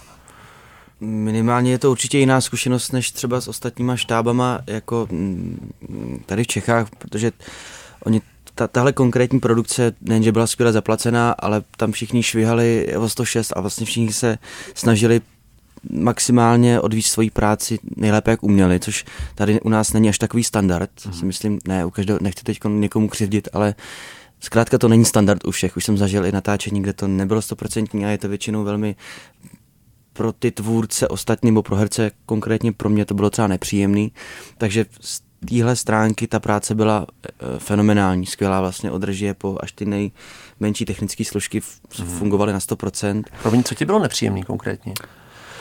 [1.01, 6.47] Minimálně je to určitě jiná zkušenost než třeba s ostatníma štábama jako mm, tady v
[6.47, 7.33] Čechách, protože
[8.05, 8.21] oni
[8.57, 13.61] ta, tahle konkrétní produkce nejenže byla skvěle zaplacená, ale tam všichni švihali o 106 a
[13.61, 14.39] vlastně všichni se
[14.75, 15.21] snažili
[15.91, 20.91] maximálně odvíct svoji práci nejlépe, jak uměli, což tady u nás není až takový standard.
[21.07, 21.13] Mm.
[21.13, 23.75] Si myslím, ne, u každého, nechci teď někomu křivdit, ale
[24.41, 25.77] zkrátka to není standard u všech.
[25.77, 28.97] Už jsem zažil i natáčení, kde to nebylo stoprocentní a je to většinou velmi
[30.13, 34.13] pro ty tvůrce ostatní, nebo pro herce konkrétně pro mě to bylo třeba nepříjemný.
[34.59, 39.73] Takže z téhle stránky ta práce byla e, fenomenální, skvělá vlastně od režie po až
[39.73, 41.63] ty nejmenší technické složky
[41.99, 42.09] mhm.
[42.09, 43.25] fungovaly na 100%.
[43.43, 44.95] Promiň, co ti bylo nepříjemný konkrétně?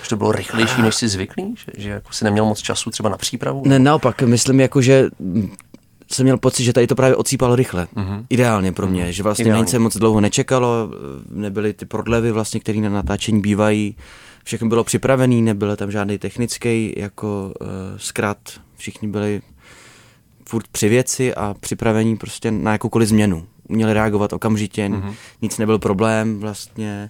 [0.03, 1.55] Že to bylo rychlejší, než jsi zvyklý?
[1.57, 3.63] Že, že jako si neměl moc času třeba na přípravu?
[3.65, 5.09] Ne, naopak, myslím jako, že
[6.11, 7.87] jsem měl pocit, že tady to právě ocípalo rychle.
[7.95, 8.25] Uh-huh.
[8.29, 9.09] Ideálně pro mě, uh-huh.
[9.09, 9.67] že vlastně Ideálně.
[9.67, 10.91] se moc dlouho nečekalo,
[11.29, 13.95] nebyly ty prodlevy vlastně, které na natáčení bývají,
[14.43, 17.67] všechno bylo připravené, nebyl tam žádný technický jako uh,
[17.97, 18.37] zkrat,
[18.75, 19.41] všichni byli
[20.49, 23.47] furt při věci a připravení prostě na jakoukoliv změnu.
[23.69, 25.13] Uměli reagovat okamžitě, mm-hmm.
[25.41, 27.09] nic nebyl problém vlastně.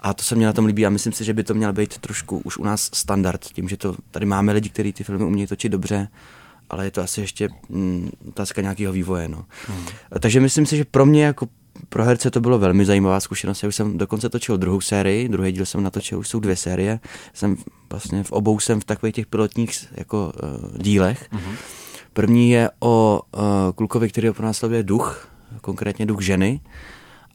[0.00, 1.98] A to se mě na tom líbí a myslím si, že by to měl být
[1.98, 5.46] trošku už u nás standard, tím, že to tady máme lidi, kteří ty filmy umějí
[5.46, 6.08] točit dobře,
[6.70, 9.28] ale je to asi ještě mm, otázka nějakého vývoje.
[9.28, 9.44] No.
[9.68, 9.86] Mm.
[10.20, 11.48] Takže myslím si, že pro mě jako
[11.88, 13.62] pro herce to bylo velmi zajímavá zkušenost.
[13.62, 17.00] Já už jsem dokonce točil druhou sérii, druhý díl jsem natočil, už jsou dvě série.
[17.34, 17.56] Jsem
[17.90, 21.28] vlastně v obou jsem v takových těch pilotních jako uh, dílech.
[21.32, 21.56] Mm-hmm.
[22.16, 23.42] První je o uh,
[23.74, 25.28] klukovi, který pro nás sleduje duch,
[25.60, 26.60] konkrétně duch ženy.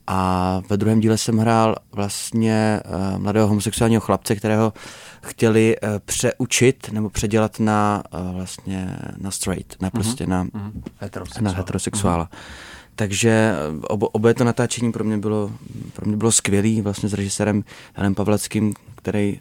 [0.07, 4.73] A ve druhém díle jsem hrál vlastně uh, mladého homosexuálního chlapce, kterého
[5.21, 9.91] chtěli uh, přeučit nebo předělat na uh, vlastně na straight, na mhm.
[9.91, 10.29] prostě mm-hmm.
[10.53, 11.43] na, heterosexuál.
[11.43, 12.25] na heterosexuála.
[12.25, 15.51] Mm-hmm takže obo, oboje to natáčení pro mě bylo,
[15.93, 17.63] pro mě bylo skvělý, vlastně s režisérem
[17.97, 19.39] Janem Pavleckým, který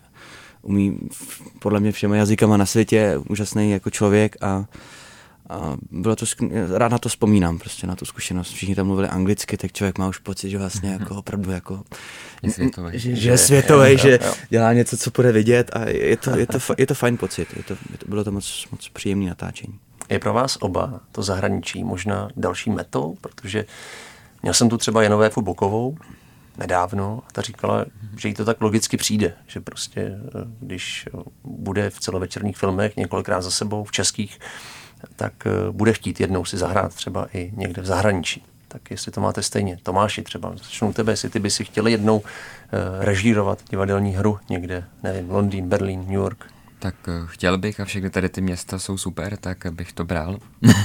[0.62, 0.98] umí
[1.58, 4.64] podle mě všema jazykama na světě, úžasný jako člověk a,
[5.50, 6.26] a bylo to,
[6.74, 8.52] rád na to vzpomínám, prostě na tu zkušenost.
[8.52, 11.82] Všichni tam mluvili anglicky, tak člověk má už pocit, že vlastně jako opravdu jako
[12.42, 12.98] je světový.
[12.98, 16.58] Že, že je světový, že dělá něco, co bude vidět a je to, je to,
[16.78, 17.48] je to fajn pocit.
[17.56, 19.78] Je to, je to, bylo to moc, moc příjemné natáčení.
[20.08, 23.64] Je pro vás oba to zahraničí možná další metou, protože
[24.42, 25.96] měl jsem tu třeba Jenové Bokovou
[26.58, 27.84] nedávno a ta říkala,
[28.16, 30.18] že jí to tak logicky přijde, že prostě eh,
[30.60, 31.08] když
[31.44, 34.38] bude v celovečerních filmech několikrát za sebou, v českých,
[35.16, 38.44] tak eh, bude chtít jednou si zahrát třeba i někde v zahraničí.
[38.68, 39.78] Tak jestli to máte stejně.
[39.82, 44.84] Tomáši třeba, začnu tebe, jestli ty by si chtěli jednou eh, režírovat divadelní hru někde,
[45.02, 46.44] nevím, Londýn, Berlín, New York.
[46.78, 50.38] Tak eh, chtěl bych a všechny tady ty města jsou super, tak bych to bral.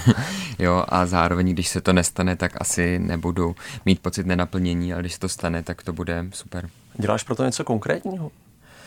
[0.59, 5.13] jo, a zároveň, když se to nestane, tak asi nebudu mít pocit nenaplnění, ale když
[5.13, 6.69] se to stane, tak to bude super.
[6.97, 8.31] Děláš pro to něco konkrétního?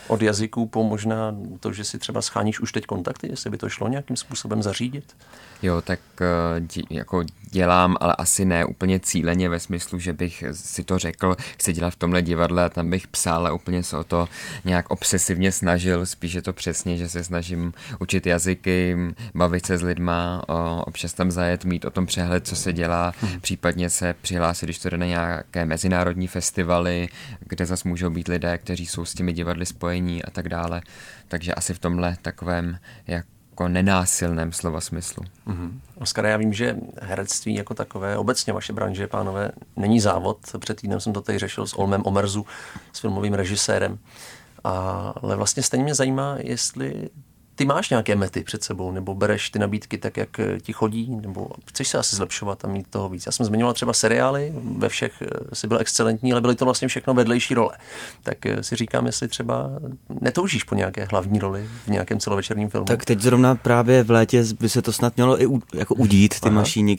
[0.09, 3.69] Od jazyků po možná to, že si třeba scháníš už teď kontakty, jestli by to
[3.69, 5.15] šlo nějakým způsobem zařídit?
[5.61, 10.43] Jo, tak eh, dí, jako dělám, ale asi ne úplně cíleně ve smyslu, že bych
[10.51, 13.97] si to řekl, chci dělat v tomhle divadle a tam bych psal a úplně se
[13.97, 14.27] o to
[14.65, 18.97] nějak obsesivně snažil, spíš je to přesně, že se snažím učit jazyky,
[19.35, 20.43] bavit se s lidma,
[20.85, 23.39] občas tam zajet, mít o tom přehled, co se dělá, hmm.
[23.39, 27.09] případně se přihlásit, když to jde na nějaké mezinárodní festivaly,
[27.39, 30.81] kde zase můžou být lidé, kteří jsou s těmi divadly spojení a tak dále.
[31.27, 33.25] Takže asi v tomhle takovém, jak
[33.59, 35.23] jako nenásilném slova smyslu.
[35.47, 35.71] Mm-hmm.
[35.95, 40.37] Oskar, já vím, že herectví jako takové, obecně vaše branže, pánové, není závod.
[40.59, 42.45] Před týdnem jsem to tady řešil s Olmem Omerzu,
[42.93, 43.99] s filmovým režisérem.
[44.63, 47.09] Ale vlastně stejně mě zajímá, jestli
[47.59, 51.15] ty máš nějaké mety před sebou, nebo bereš ty nabídky tak, jak eh, ti chodí,
[51.21, 53.25] nebo chceš se asi zlepšovat a mít toho víc.
[53.25, 56.87] Já jsem zmiňoval třeba seriály, ve všech eh, si byl excelentní, ale byly to vlastně
[56.87, 57.77] všechno vedlejší role.
[58.23, 59.69] Tak eh, si říkám, jestli třeba
[60.21, 62.85] netoužíš po nějaké hlavní roli v nějakém celovečerním filmu.
[62.85, 66.39] Tak teď zrovna právě v létě by se to snad mělo i u, jako udít,
[66.39, 66.55] ty Aha.
[66.55, 66.97] mašíny,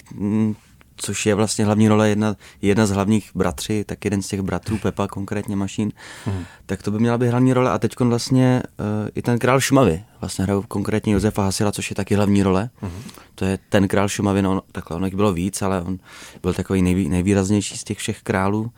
[1.03, 4.79] což je vlastně hlavní role jedna, jedna z hlavních bratří, tak jeden z těch bratrů,
[4.79, 5.93] Pepa konkrétně Mašín,
[6.25, 6.45] hmm.
[6.67, 10.03] tak to by měla být hlavní role a teď vlastně uh, i ten král Šumavy,
[10.21, 12.71] vlastně hrajou konkrétně Josefa Hasila, což je taky hlavní role.
[12.81, 13.03] Hmm.
[13.35, 15.99] To je ten král Šumavy, no takhle, ono bylo víc, ale on
[16.43, 18.71] byl takový nejvý, nejvýraznější z těch všech králů,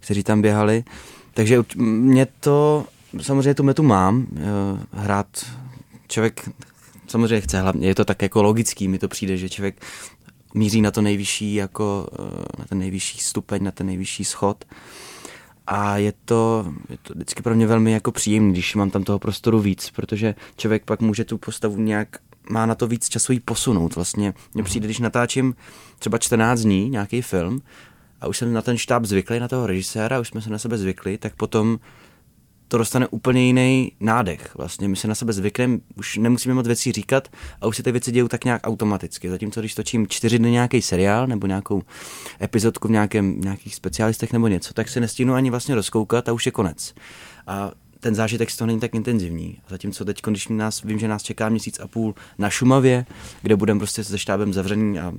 [0.00, 0.84] kteří tam běhali.
[1.34, 2.84] Takže mě to,
[3.20, 5.26] samozřejmě tu metu mám, uh, hrát
[6.08, 6.48] člověk
[7.06, 9.82] samozřejmě chce hlavně, je to tak jako logický, mi to přijde, že člověk
[10.56, 14.64] míří na to nejvyšší, jako eh, na ten nejvyšší stupeň, na ten nejvyšší schod.
[15.66, 19.18] A je to, je to vždycky pro mě velmi jako příjemný, když mám tam toho
[19.18, 22.16] prostoru víc, protože člověk pak může tu postavu nějak,
[22.50, 23.94] má na to víc času jí posunout.
[23.94, 24.64] Vlastně mně mhm.
[24.64, 25.54] přijde, když natáčím
[25.98, 27.62] třeba 14 dní nějaký film
[28.20, 30.78] a už jsem na ten štáb zvyklý, na toho režiséra, už jsme se na sebe
[30.78, 31.78] zvykli, tak potom
[32.68, 34.54] to dostane úplně jiný nádech.
[34.54, 37.28] Vlastně my se na sebe zvykneme, už nemusíme moc věcí říkat
[37.60, 39.30] a už se ty věci dějou tak nějak automaticky.
[39.30, 41.82] Zatímco když točím čtyři dny nějaký seriál nebo nějakou
[42.42, 46.46] epizodku v nějakém, nějakých specialistech nebo něco, tak se nestínu ani vlastně rozkoukat a už
[46.46, 46.94] je konec.
[47.46, 49.58] A ten zážitek z toho není tak intenzivní.
[49.68, 53.06] Zatímco teď, když nás, vím, že nás čeká měsíc a půl na Šumavě,
[53.42, 55.12] kde budeme prostě se štábem zavřený a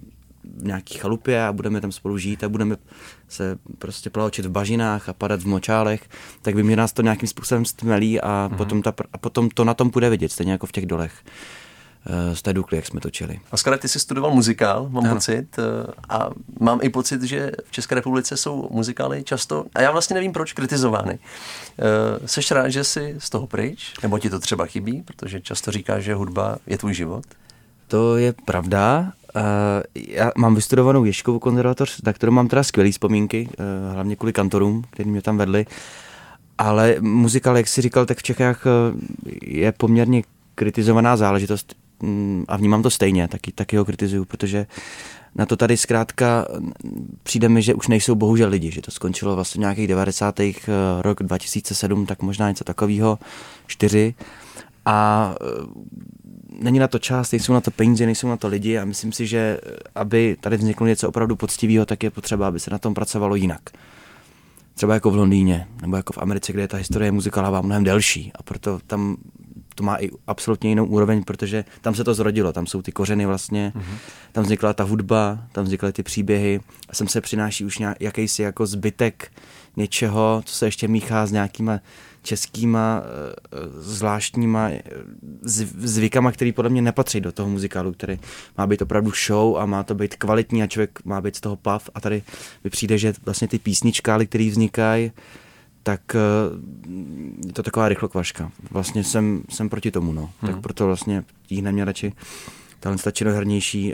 [0.57, 2.75] v nějaký chalupě a budeme tam spolu žít a budeme
[3.27, 6.09] se prostě plavčit v bažinách a padat v močálech,
[6.41, 8.57] tak by mě nás to nějakým způsobem stmelí a, mm-hmm.
[8.57, 11.13] potom, ta, a potom to na tom bude vidět, stejně jako v těch dolech
[12.05, 13.39] eh, z té Dukly, jak jsme točili.
[13.51, 15.15] Oskar, ty jsi studoval muzikál, mám ano.
[15.15, 16.29] pocit, eh, a
[16.59, 20.53] mám i pocit, že v České republice jsou muzikály často, a já vlastně nevím proč,
[20.53, 21.19] kritizovány.
[21.79, 23.93] Eh, Seš rád, že jsi z toho pryč?
[24.03, 25.03] Nebo ti to třeba chybí?
[25.05, 27.23] Protože často říkáš, že hudba je tvůj život.
[27.87, 29.13] To je pravda
[29.95, 34.83] já mám vystudovanou Ješkovou konzervatoř, na kterou mám teda skvělé vzpomínky, uh, hlavně kvůli kantorům,
[34.89, 35.65] kteří mě tam vedli.
[36.57, 38.99] Ale muzikál, jak jsi říkal, tak v Čechách uh,
[39.41, 40.23] je poměrně
[40.55, 44.67] kritizovaná záležitost um, a vnímám to stejně, taky, taky ho kritizuju, protože
[45.35, 46.47] na to tady zkrátka
[47.23, 50.39] přijde mi, že už nejsou bohužel lidi, že to skončilo vlastně nějakých 90.
[50.39, 50.45] Uh,
[51.01, 53.19] rok 2007, tak možná něco takového,
[53.67, 54.15] čtyři.
[54.87, 55.35] A
[56.59, 59.27] není na to čas, nejsou na to peníze, nejsou na to lidi a myslím si,
[59.27, 59.59] že
[59.95, 63.61] aby tady vzniklo něco opravdu poctivého, tak je potřeba, aby se na tom pracovalo jinak.
[64.73, 68.31] Třeba jako v Londýně, nebo jako v Americe, kde je ta historie muzikálová mnohem delší
[68.35, 69.17] a proto tam
[69.75, 73.25] to má i absolutně jinou úroveň, protože tam se to zrodilo, tam jsou ty kořeny
[73.25, 73.97] vlastně, mm-hmm.
[74.31, 78.41] tam vznikla ta hudba, tam vznikly ty příběhy a sem se přináší už nějaký jakýsi
[78.41, 79.31] jako zbytek
[79.75, 81.79] něčeho, co se ještě míchá s nějakýma
[82.27, 83.03] českýma
[83.71, 84.69] zvláštníma
[85.77, 88.19] zvykama, který podle mě nepatří do toho muzikálu, který
[88.57, 91.55] má být opravdu show a má to být kvalitní a člověk má být z toho
[91.55, 92.23] pav a tady
[92.63, 95.11] mi přijde, že vlastně ty písničkály, které vznikají,
[95.83, 96.01] tak
[97.47, 98.51] je to taková rychlokvaška.
[98.71, 100.29] Vlastně jsem, jsem proti tomu, no.
[100.41, 100.51] Hmm.
[100.51, 102.13] Tak proto vlastně tíhne mě radši
[102.79, 103.93] tahle ta činohernější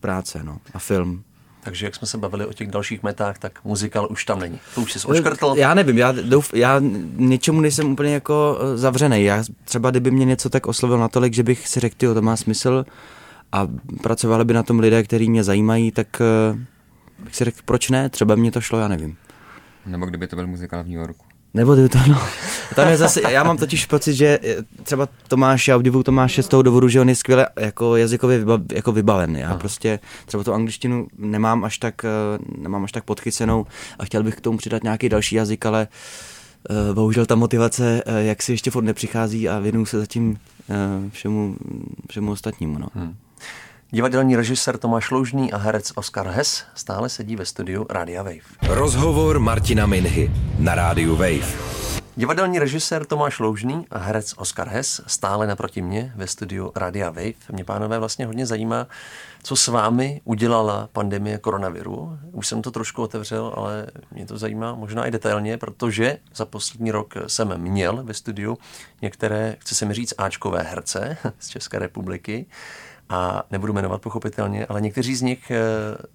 [0.00, 0.58] práce, no.
[0.74, 1.22] A film.
[1.66, 4.60] Takže jak jsme se bavili o těch dalších metách, tak muzikál už tam není.
[4.74, 5.54] To už jsi oškrtl.
[5.56, 6.80] Já nevím, já, douf, já
[7.16, 9.24] něčemu nejsem úplně jako eh, zavřený.
[9.24, 12.84] Já třeba, kdyby mě něco tak oslovil natolik, že bych si řekl, to má smysl
[13.52, 13.68] a
[14.02, 16.58] pracovali by na tom lidé, kteří mě zajímají, tak uh,
[17.24, 18.08] bych si řekl, proč ne?
[18.08, 19.16] Třeba mě to šlo, já nevím.
[19.86, 21.25] Nebo kdyby to byl muzikál v New Yorku.
[21.56, 22.20] Nebo to, no.
[22.74, 24.38] Tam je zase, já mám totiž pocit, že
[24.82, 28.60] třeba Tomáš, já obdivuju Tomáše z toho důvodu, že on je skvěle jako jazykově vyba,
[28.72, 29.36] jako vybaven.
[29.36, 29.56] Já Aha.
[29.56, 32.08] prostě třeba tu angličtinu nemám až tak, eh,
[32.58, 33.66] nemám až tak podchycenou
[33.98, 35.88] a chtěl bych k tomu přidat nějaký další jazyk, ale
[36.70, 40.38] uh, bohužel ta motivace, jak si ještě furt nepřichází a věnuju se zatím
[41.10, 41.56] všemu,
[42.10, 42.78] všemu ostatnímu.
[42.78, 42.86] No.
[42.94, 43.14] Hmm.
[43.96, 48.40] Divadelní režisér Tomáš Loužný a herec Oscar Hess stále sedí ve studiu Radia Wave.
[48.68, 51.76] Rozhovor Martina Minhy na Rádiu Wave.
[52.16, 57.32] Divadelní režisér Tomáš Loužný a herec Oscar Hess stále naproti mě ve studiu Radia Wave.
[57.52, 58.86] Mě, pánové, vlastně hodně zajímá,
[59.42, 62.18] co s vámi udělala pandemie koronaviru.
[62.32, 66.90] Už jsem to trošku otevřel, ale mě to zajímá možná i detailně, protože za poslední
[66.90, 68.58] rok jsem měl ve studiu
[69.02, 72.46] některé, chci se mi říct, Ačkové herce z České republiky
[73.08, 75.60] a nebudu jmenovat pochopitelně, ale někteří z nich eh,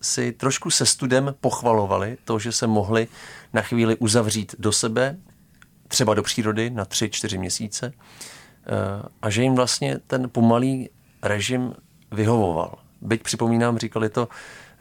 [0.02, 3.08] si trošku se studem pochvalovali to, že se mohli
[3.54, 5.18] na chvíli uzavřít do sebe,
[5.88, 10.90] třeba do přírody na tři, čtyři měsíce eh, a že jim vlastně ten pomalý
[11.24, 11.74] režim
[12.12, 12.78] vyhovoval.
[13.02, 14.28] Byť připomínám, říkali to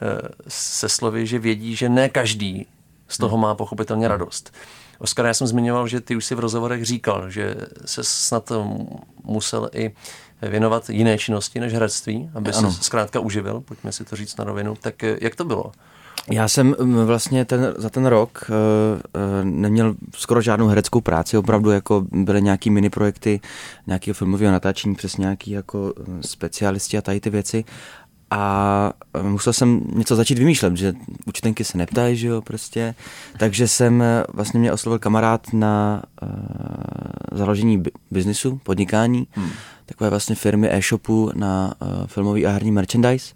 [0.01, 2.67] eh, se slovy, že vědí, že ne každý
[3.07, 4.53] z toho má pochopitelně radost.
[4.99, 8.51] Oskar, já jsem zmiňoval, že ty už si v rozhovorech říkal, že se snad
[9.23, 9.95] musel i
[10.49, 14.75] věnovat jiné činnosti než herectví, aby se zkrátka uživil, pojďme si to říct na rovinu.
[14.81, 15.71] Tak eh, jak to bylo?
[16.31, 18.55] Já jsem mm, vlastně ten, za ten rok uh,
[19.43, 23.39] neměl skoro žádnou hereckou práci, opravdu jako byly nějaký mini projekty
[23.87, 27.63] nějakého filmového natáčení přes nějaký jako specialisti a tady ty věci
[28.31, 30.93] a musel jsem něco začít vymýšlet, že
[31.25, 32.95] účtenky se neptají, že jo, prostě.
[33.37, 36.29] Takže jsem, vlastně mě oslovil kamarád na uh,
[37.31, 39.49] založení biznisu, podnikání, hmm.
[39.91, 43.33] Takové vlastně firmy e-shopu na uh, filmový a herní merchandise.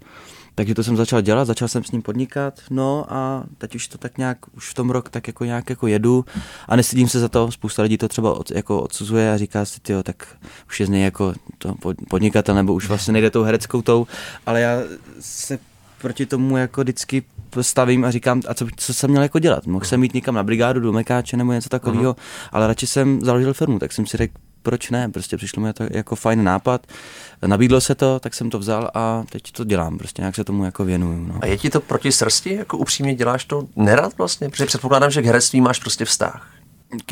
[0.54, 3.98] Takže to jsem začal dělat, začal jsem s ním podnikat, no a teď už to
[3.98, 6.24] tak nějak, už v tom rok tak jako nějak jako jedu
[6.68, 9.80] a nestydím se za to, spousta lidí to třeba od, jako odsuzuje a říká si,
[9.80, 10.36] tyjo, tak
[10.68, 11.74] už je z něj jako to
[12.08, 14.06] podnikatel nebo už vlastně nejde tou hereckou tou,
[14.46, 14.78] ale já
[15.20, 15.58] se
[16.02, 17.22] proti tomu jako vždycky
[17.60, 19.66] stavím a říkám, a co, co jsem měl jako dělat?
[19.66, 22.16] Mohl jsem jít někam na brigádu do Mekáče nebo něco takového,
[22.52, 24.34] ale radši jsem založil firmu, tak jsem si řekl,
[24.66, 26.86] proč ne, prostě přišlo mi to jako fajn nápad,
[27.46, 30.64] nabídlo se to, tak jsem to vzal a teď to dělám, prostě nějak se tomu
[30.64, 31.26] jako věnuju.
[31.26, 31.38] No.
[31.40, 35.22] A je ti to proti srsti, jako upřímně děláš to nerad vlastně, protože předpokládám, že
[35.22, 36.50] k herectví máš prostě vztah.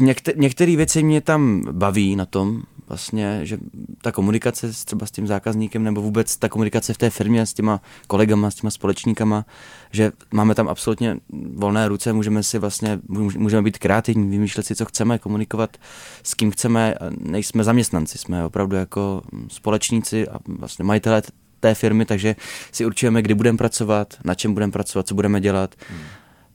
[0.01, 3.59] Někte- některé věci mě tam baví na tom, vlastně, že
[4.03, 7.81] ta komunikace třeba s tím zákazníkem nebo vůbec ta komunikace v té firmě s těma
[8.07, 9.47] kolegama, s těma společníkama,
[9.91, 11.17] že máme tam absolutně
[11.55, 13.01] volné ruce, můžeme si vlastně,
[13.37, 15.77] můžeme být kreativní, vymýšlet si, co chceme, komunikovat
[16.23, 21.23] s kým chceme, nejsme zaměstnanci, jsme opravdu jako společníci a vlastně majitelé
[21.61, 22.37] té firmy, takže
[22.73, 25.75] si určujeme, kdy budeme pracovat, na čem budeme pracovat, co budeme dělat.
[25.89, 26.01] Hmm.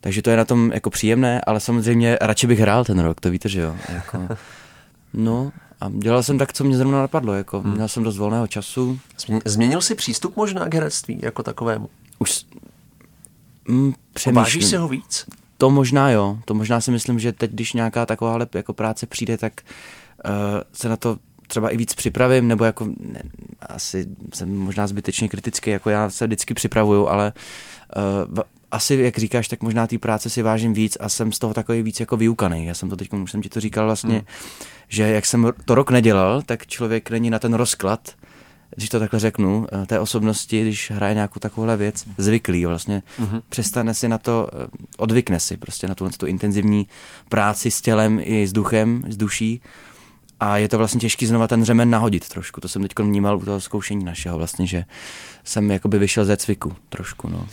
[0.02, 3.30] Takže to je na tom jako příjemné, ale samozřejmě radši bych hrál ten rok, to
[3.30, 3.76] víte, že jo.
[3.90, 4.28] Jako,
[5.14, 7.34] no, a dělal jsem tak, co mě zrovna napadlo.
[7.34, 7.74] Jako, hmm.
[7.74, 9.00] Měl jsem dost volného času.
[9.46, 11.90] Změnil jsi přístup možná k herectví jako takovému?
[12.20, 12.46] Už
[13.68, 14.44] mm, přemýšlím.
[14.44, 15.26] Vážíš se ho víc?
[15.58, 16.40] To možná jo.
[16.46, 19.62] To možná si myslím, že teď, když nějaká taková jako práce přijde, tak
[20.26, 20.32] uh,
[20.74, 23.24] se na to třeba i víc připravím, nebo jako ne,
[23.62, 27.34] asi jsem možná zbytečně kritický, jako já se vždycky připravuju, ale
[28.28, 28.40] uh,
[28.72, 31.82] asi, jak říkáš, tak možná té práce si vážím víc a jsem z toho takový
[31.82, 32.66] víc jako vyukaný.
[32.66, 34.26] Já jsem to teď, už jsem ti to říkal vlastně, hmm.
[34.88, 38.16] že jak jsem to rok nedělal, tak člověk není na ten rozklad,
[38.76, 43.04] když to takhle řeknu, eh, té osobnosti, když hraje nějakou takovouhle věc, zvyklý vlastně.
[43.20, 43.42] Mm-hmm.
[43.50, 46.88] Přestane si na to, eh, odvykne si prostě na tu, tu intenzivní
[47.30, 49.62] práci s tělem i s duchem, s duší.
[50.40, 52.62] A je to vlastně těžký znova ten řemen nahodit trošku.
[52.62, 54.86] To jsem teď vnímal u toho zkoušení našeho vlastně, že
[55.44, 57.30] jsem jakoby vyšel ze cviku trošku.
[57.30, 57.48] No.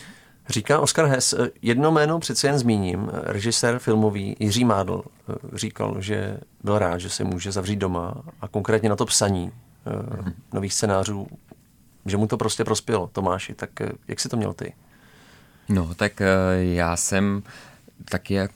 [0.49, 6.39] Říká Oskar Hess, jedno jméno přece jen zmíním, režisér filmový Jiří Mádl eh, říkal, že
[6.65, 9.53] byl rád, že se může zavřít doma a konkrétně na to psaní
[9.87, 10.33] mm-hmm.
[10.53, 11.27] nových scénářů,
[12.07, 13.55] že mu to prostě prospělo, Tomáši.
[13.55, 13.71] Tak
[14.09, 14.73] jak si to měl ty?
[15.69, 16.23] No, tak
[16.59, 17.43] já jsem
[18.05, 18.51] taky jak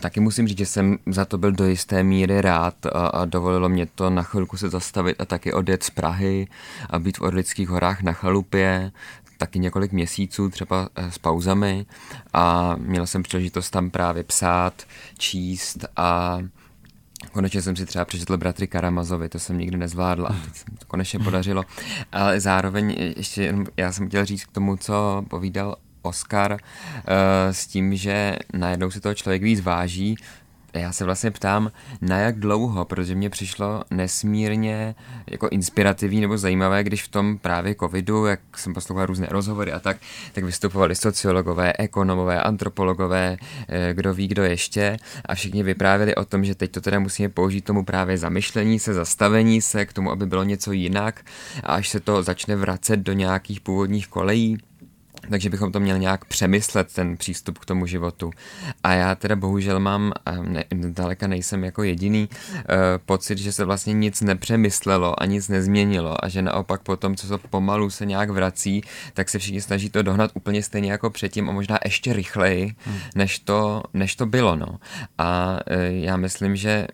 [0.00, 3.68] taky musím říct, že jsem za to byl do jisté míry rád a, a dovolilo
[3.68, 6.48] mě to na chvilku se zastavit a taky odjet z Prahy
[6.90, 8.92] a být v Orlických horách na chalupě,
[9.44, 11.86] taky několik měsíců, třeba eh, s pauzami
[12.32, 14.82] a měl jsem příležitost tam právě psát,
[15.18, 16.38] číst a
[17.32, 21.18] Konečně jsem si třeba přečetl Bratry Karamazovi, to jsem nikdy nezvládla, teď se to konečně
[21.18, 21.64] podařilo.
[22.12, 26.58] Ale zároveň ještě, já jsem chtěl říct k tomu, co povídal Oscar, uh,
[27.50, 30.16] s tím, že najednou si toho člověk víc váží,
[30.78, 34.94] já se vlastně ptám, na jak dlouho, protože mě přišlo nesmírně
[35.30, 39.80] jako inspirativní nebo zajímavé, když v tom právě covidu, jak jsem poslouchal různé rozhovory a
[39.80, 39.96] tak,
[40.32, 43.36] tak vystupovali sociologové, ekonomové, antropologové,
[43.68, 47.28] eh, kdo ví, kdo ještě a všichni vyprávěli o tom, že teď to teda musíme
[47.28, 51.24] použít tomu právě zamyšlení se, zastavení se, k tomu, aby bylo něco jinak
[51.62, 54.58] a až se to začne vracet do nějakých původních kolejí,
[55.30, 58.30] takže bychom to měli nějak přemyslet, ten přístup k tomu životu.
[58.82, 60.12] A já teda bohužel mám,
[60.42, 62.58] ne, daleka nejsem jako jediný, uh,
[63.06, 67.38] pocit, že se vlastně nic nepřemyslelo a nic nezměnilo a že naopak potom, co se
[67.38, 68.82] pomalu se nějak vrací,
[69.14, 72.98] tak se všichni snaží to dohnat úplně stejně jako předtím a možná ještě rychleji, hmm.
[73.14, 74.56] než, to, než to bylo.
[74.56, 74.78] No.
[75.18, 76.86] A uh, já myslím, že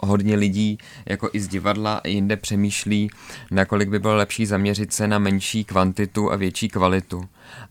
[0.00, 3.10] hodně lidí jako i z divadla i jinde přemýšlí,
[3.50, 7.28] nakolik by bylo lepší zaměřit se na menší kvantitu a větší kvalitu.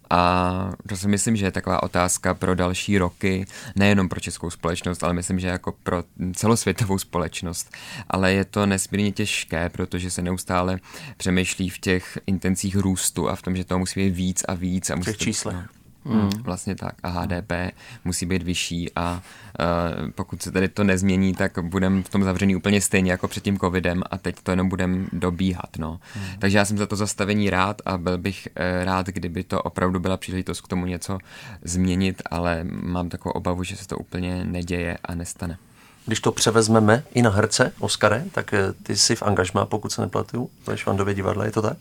[0.09, 3.45] A to si myslím, že je taková otázka pro další roky,
[3.75, 6.03] nejenom pro českou společnost, ale myslím, že jako pro
[6.33, 7.71] celosvětovou společnost.
[8.09, 10.79] Ale je to nesmírně těžké, protože se neustále
[11.17, 14.89] přemýšlí v těch intencích růstu a v tom, že to musí být víc a víc.
[14.89, 15.55] A musí těch číslech.
[15.55, 15.82] No.
[16.05, 16.29] Hmm.
[16.29, 16.95] Vlastně tak.
[17.03, 17.51] A HDP
[18.05, 19.21] musí být vyšší a
[20.01, 23.43] uh, pokud se tady to nezmění, tak budeme v tom zavřený úplně stejně jako před
[23.43, 25.77] tím covidem a teď to jenom budeme dobíhat.
[25.77, 25.99] No.
[26.13, 26.25] Hmm.
[26.39, 29.99] Takže já jsem za to zastavení rád a byl bych uh, rád, kdyby to opravdu
[29.99, 31.17] byla příležitost k tomu něco
[31.63, 35.57] změnit, ale mám takovou obavu, že se to úplně neděje a nestane.
[36.05, 40.01] Když to převezmeme i na herce, Oskare, tak eh, ty jsi v angažmá, pokud se
[40.01, 41.77] neplatuju, ve Švandově divadle, je to tak?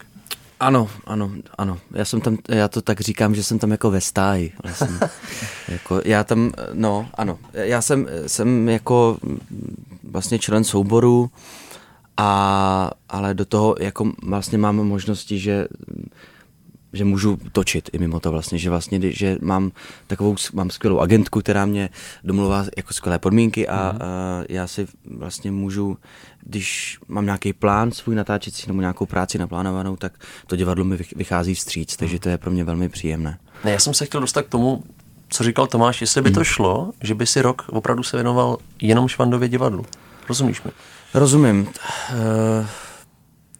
[0.63, 1.79] Ano, ano, ano.
[1.95, 4.53] Já jsem tam, já to tak říkám, že jsem tam jako ve stáji.
[4.63, 4.99] Vlastně.
[5.69, 7.39] jako, já tam, no, ano.
[7.53, 9.19] Já jsem, jsem jako
[10.03, 11.31] vlastně člen souboru,
[12.17, 15.67] a, ale do toho jako vlastně mám možnosti, že
[16.93, 19.73] že můžu točit i mimo to vlastně, že vlastně, že mám
[20.07, 21.89] takovou, mám skvělou agentku, která mě
[22.25, 23.99] domluvá jako skvělé podmínky a, mm.
[24.03, 25.97] a já si vlastně můžu,
[26.45, 30.13] když mám nějaký plán svůj natáčecí nebo nějakou práci naplánovanou, tak
[30.47, 33.39] to divadlo mi vychází vstříc, takže to je pro mě velmi příjemné.
[33.65, 34.85] Ne, já jsem se chtěl dostat k tomu,
[35.29, 36.45] co říkal Tomáš, jestli by to mhm.
[36.45, 39.87] šlo, že by si rok opravdu se věnoval jenom Švandově divadlu.
[40.29, 40.71] Rozumíš mi?
[41.15, 41.61] Rozumím.
[41.61, 42.67] Uh,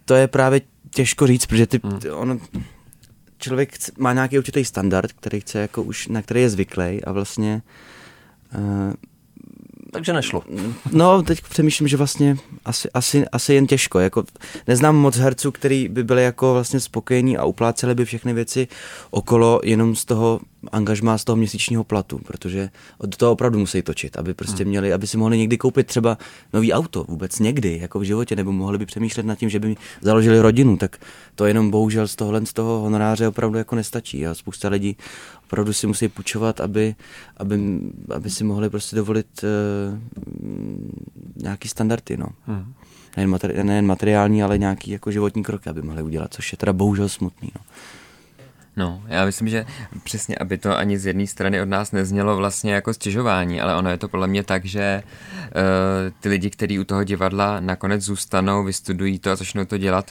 [0.05, 0.61] to je právě
[0.91, 2.01] těžko říct, protože ty, hmm.
[2.13, 2.41] on,
[3.39, 7.63] člověk má nějaký určitý standard, který chce jako už, na který je zvyklý a vlastně
[8.55, 8.93] uh,
[9.93, 10.43] takže nešlo.
[10.93, 13.99] No, teď přemýšlím, že vlastně asi, asi, asi jen těžko.
[14.01, 14.25] Jako,
[14.67, 18.69] neznám moc herců, který by byli jako vlastně spokojení a upláceli by všechny věci
[19.11, 20.41] okolo jenom z toho
[20.73, 24.71] angažmá z toho měsíčního platu, protože do toho opravdu musí točit, aby prostě hmm.
[24.71, 26.19] měli, aby si mohli někdy koupit třeba
[26.53, 29.77] nový auto, vůbec někdy, jako v životě, nebo mohli by přemýšlet nad tím, že by
[30.01, 30.97] založili rodinu, tak
[31.35, 34.97] to jenom bohužel z tohohle z toho honoráře opravdu jako nestačí a spousta lidí
[35.53, 36.95] opravdu si musí půjčovat, aby,
[37.37, 37.81] aby,
[38.15, 39.99] aby si mohli prostě dovolit uh,
[41.37, 42.27] nějaký standardy, no.
[42.47, 42.73] Hmm.
[43.17, 46.73] Nejen, materi- nejen materiální, ale nějaký jako životní krok, aby mohli udělat, což je teda
[46.73, 47.61] bohužel smutný, no.
[48.77, 49.67] No, já myslím, že
[50.05, 53.91] přesně, aby to ani z jedné strany od nás neznělo vlastně jako stěžování, ale ono
[53.91, 55.53] je to podle mě tak, že uh,
[56.21, 60.11] ty lidi, kteří u toho divadla nakonec zůstanou, vystudují to a začnou to dělat,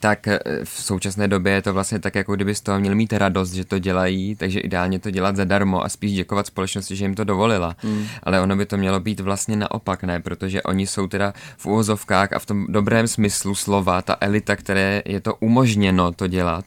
[0.00, 3.12] tak eh, v současné době je to vlastně tak, jako kdyby z toho měli mít
[3.12, 7.14] radost, že to dělají, takže ideálně to dělat zadarmo a spíš děkovat společnosti, že jim
[7.14, 7.76] to dovolila.
[7.82, 8.06] Mm.
[8.22, 10.20] Ale ono by to mělo být vlastně naopak, ne?
[10.20, 15.02] Protože oni jsou teda v úvozovkách a v tom dobrém smyslu slova ta elita, které
[15.04, 16.64] je to umožněno to dělat,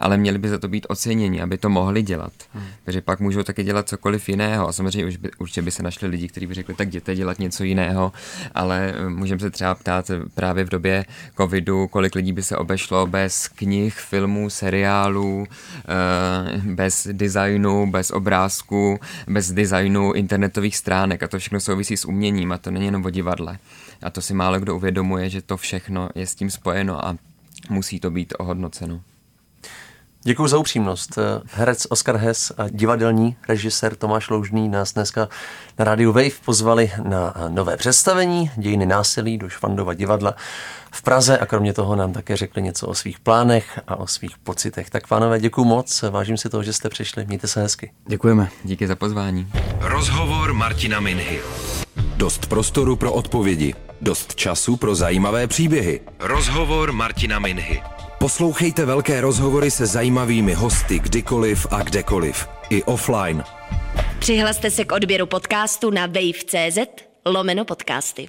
[0.00, 2.32] ale měli by za to být oceněni, aby to mohli dělat.
[2.54, 2.62] Mm.
[2.84, 6.08] Takže pak můžou taky dělat cokoliv jiného a samozřejmě už by, určitě by se našli
[6.08, 8.12] lidi, kteří by řekli, tak jděte dělat něco jiného,
[8.54, 11.04] ale eh, můžeme se třeba ptát právě v době
[11.36, 18.98] covidu, kolik lidí by se obešlo bez knih, filmů, seriálů, eh, bez designu, bez obrázku,
[19.28, 23.10] bez designu internetových stránek a to všechno souvisí s uměním a to není jenom o
[23.10, 23.58] divadle.
[24.02, 27.16] A to si málo kdo uvědomuje, že to všechno je s tím spojeno a
[27.68, 29.00] musí to být ohodnoceno.
[30.22, 31.18] Děkuji za upřímnost.
[31.52, 35.28] Herec Oskar Hess a divadelní režisér Tomáš Loužný nás dneska
[35.78, 40.34] na rádiu Wave pozvali na nové představení Dějiny násilí do Švandova divadla
[40.92, 44.38] v Praze a kromě toho nám také řekli něco o svých plánech a o svých
[44.38, 44.90] pocitech.
[44.90, 47.92] Tak pánové, děkuji moc, vážím si toho, že jste přišli, mějte se hezky.
[48.06, 48.48] Děkujeme.
[48.64, 49.52] Díky za pozvání.
[49.80, 51.40] Rozhovor Martina Minhy.
[52.16, 56.00] Dost prostoru pro odpovědi, dost času pro zajímavé příběhy.
[56.18, 57.82] Rozhovor Martina Minhy.
[58.20, 62.48] Poslouchejte velké rozhovory se zajímavými hosty kdykoliv a kdekoliv.
[62.70, 63.44] I offline.
[64.18, 66.78] Přihlaste se k odběru podcastu na wave.cz
[67.26, 68.28] lomeno podcasty.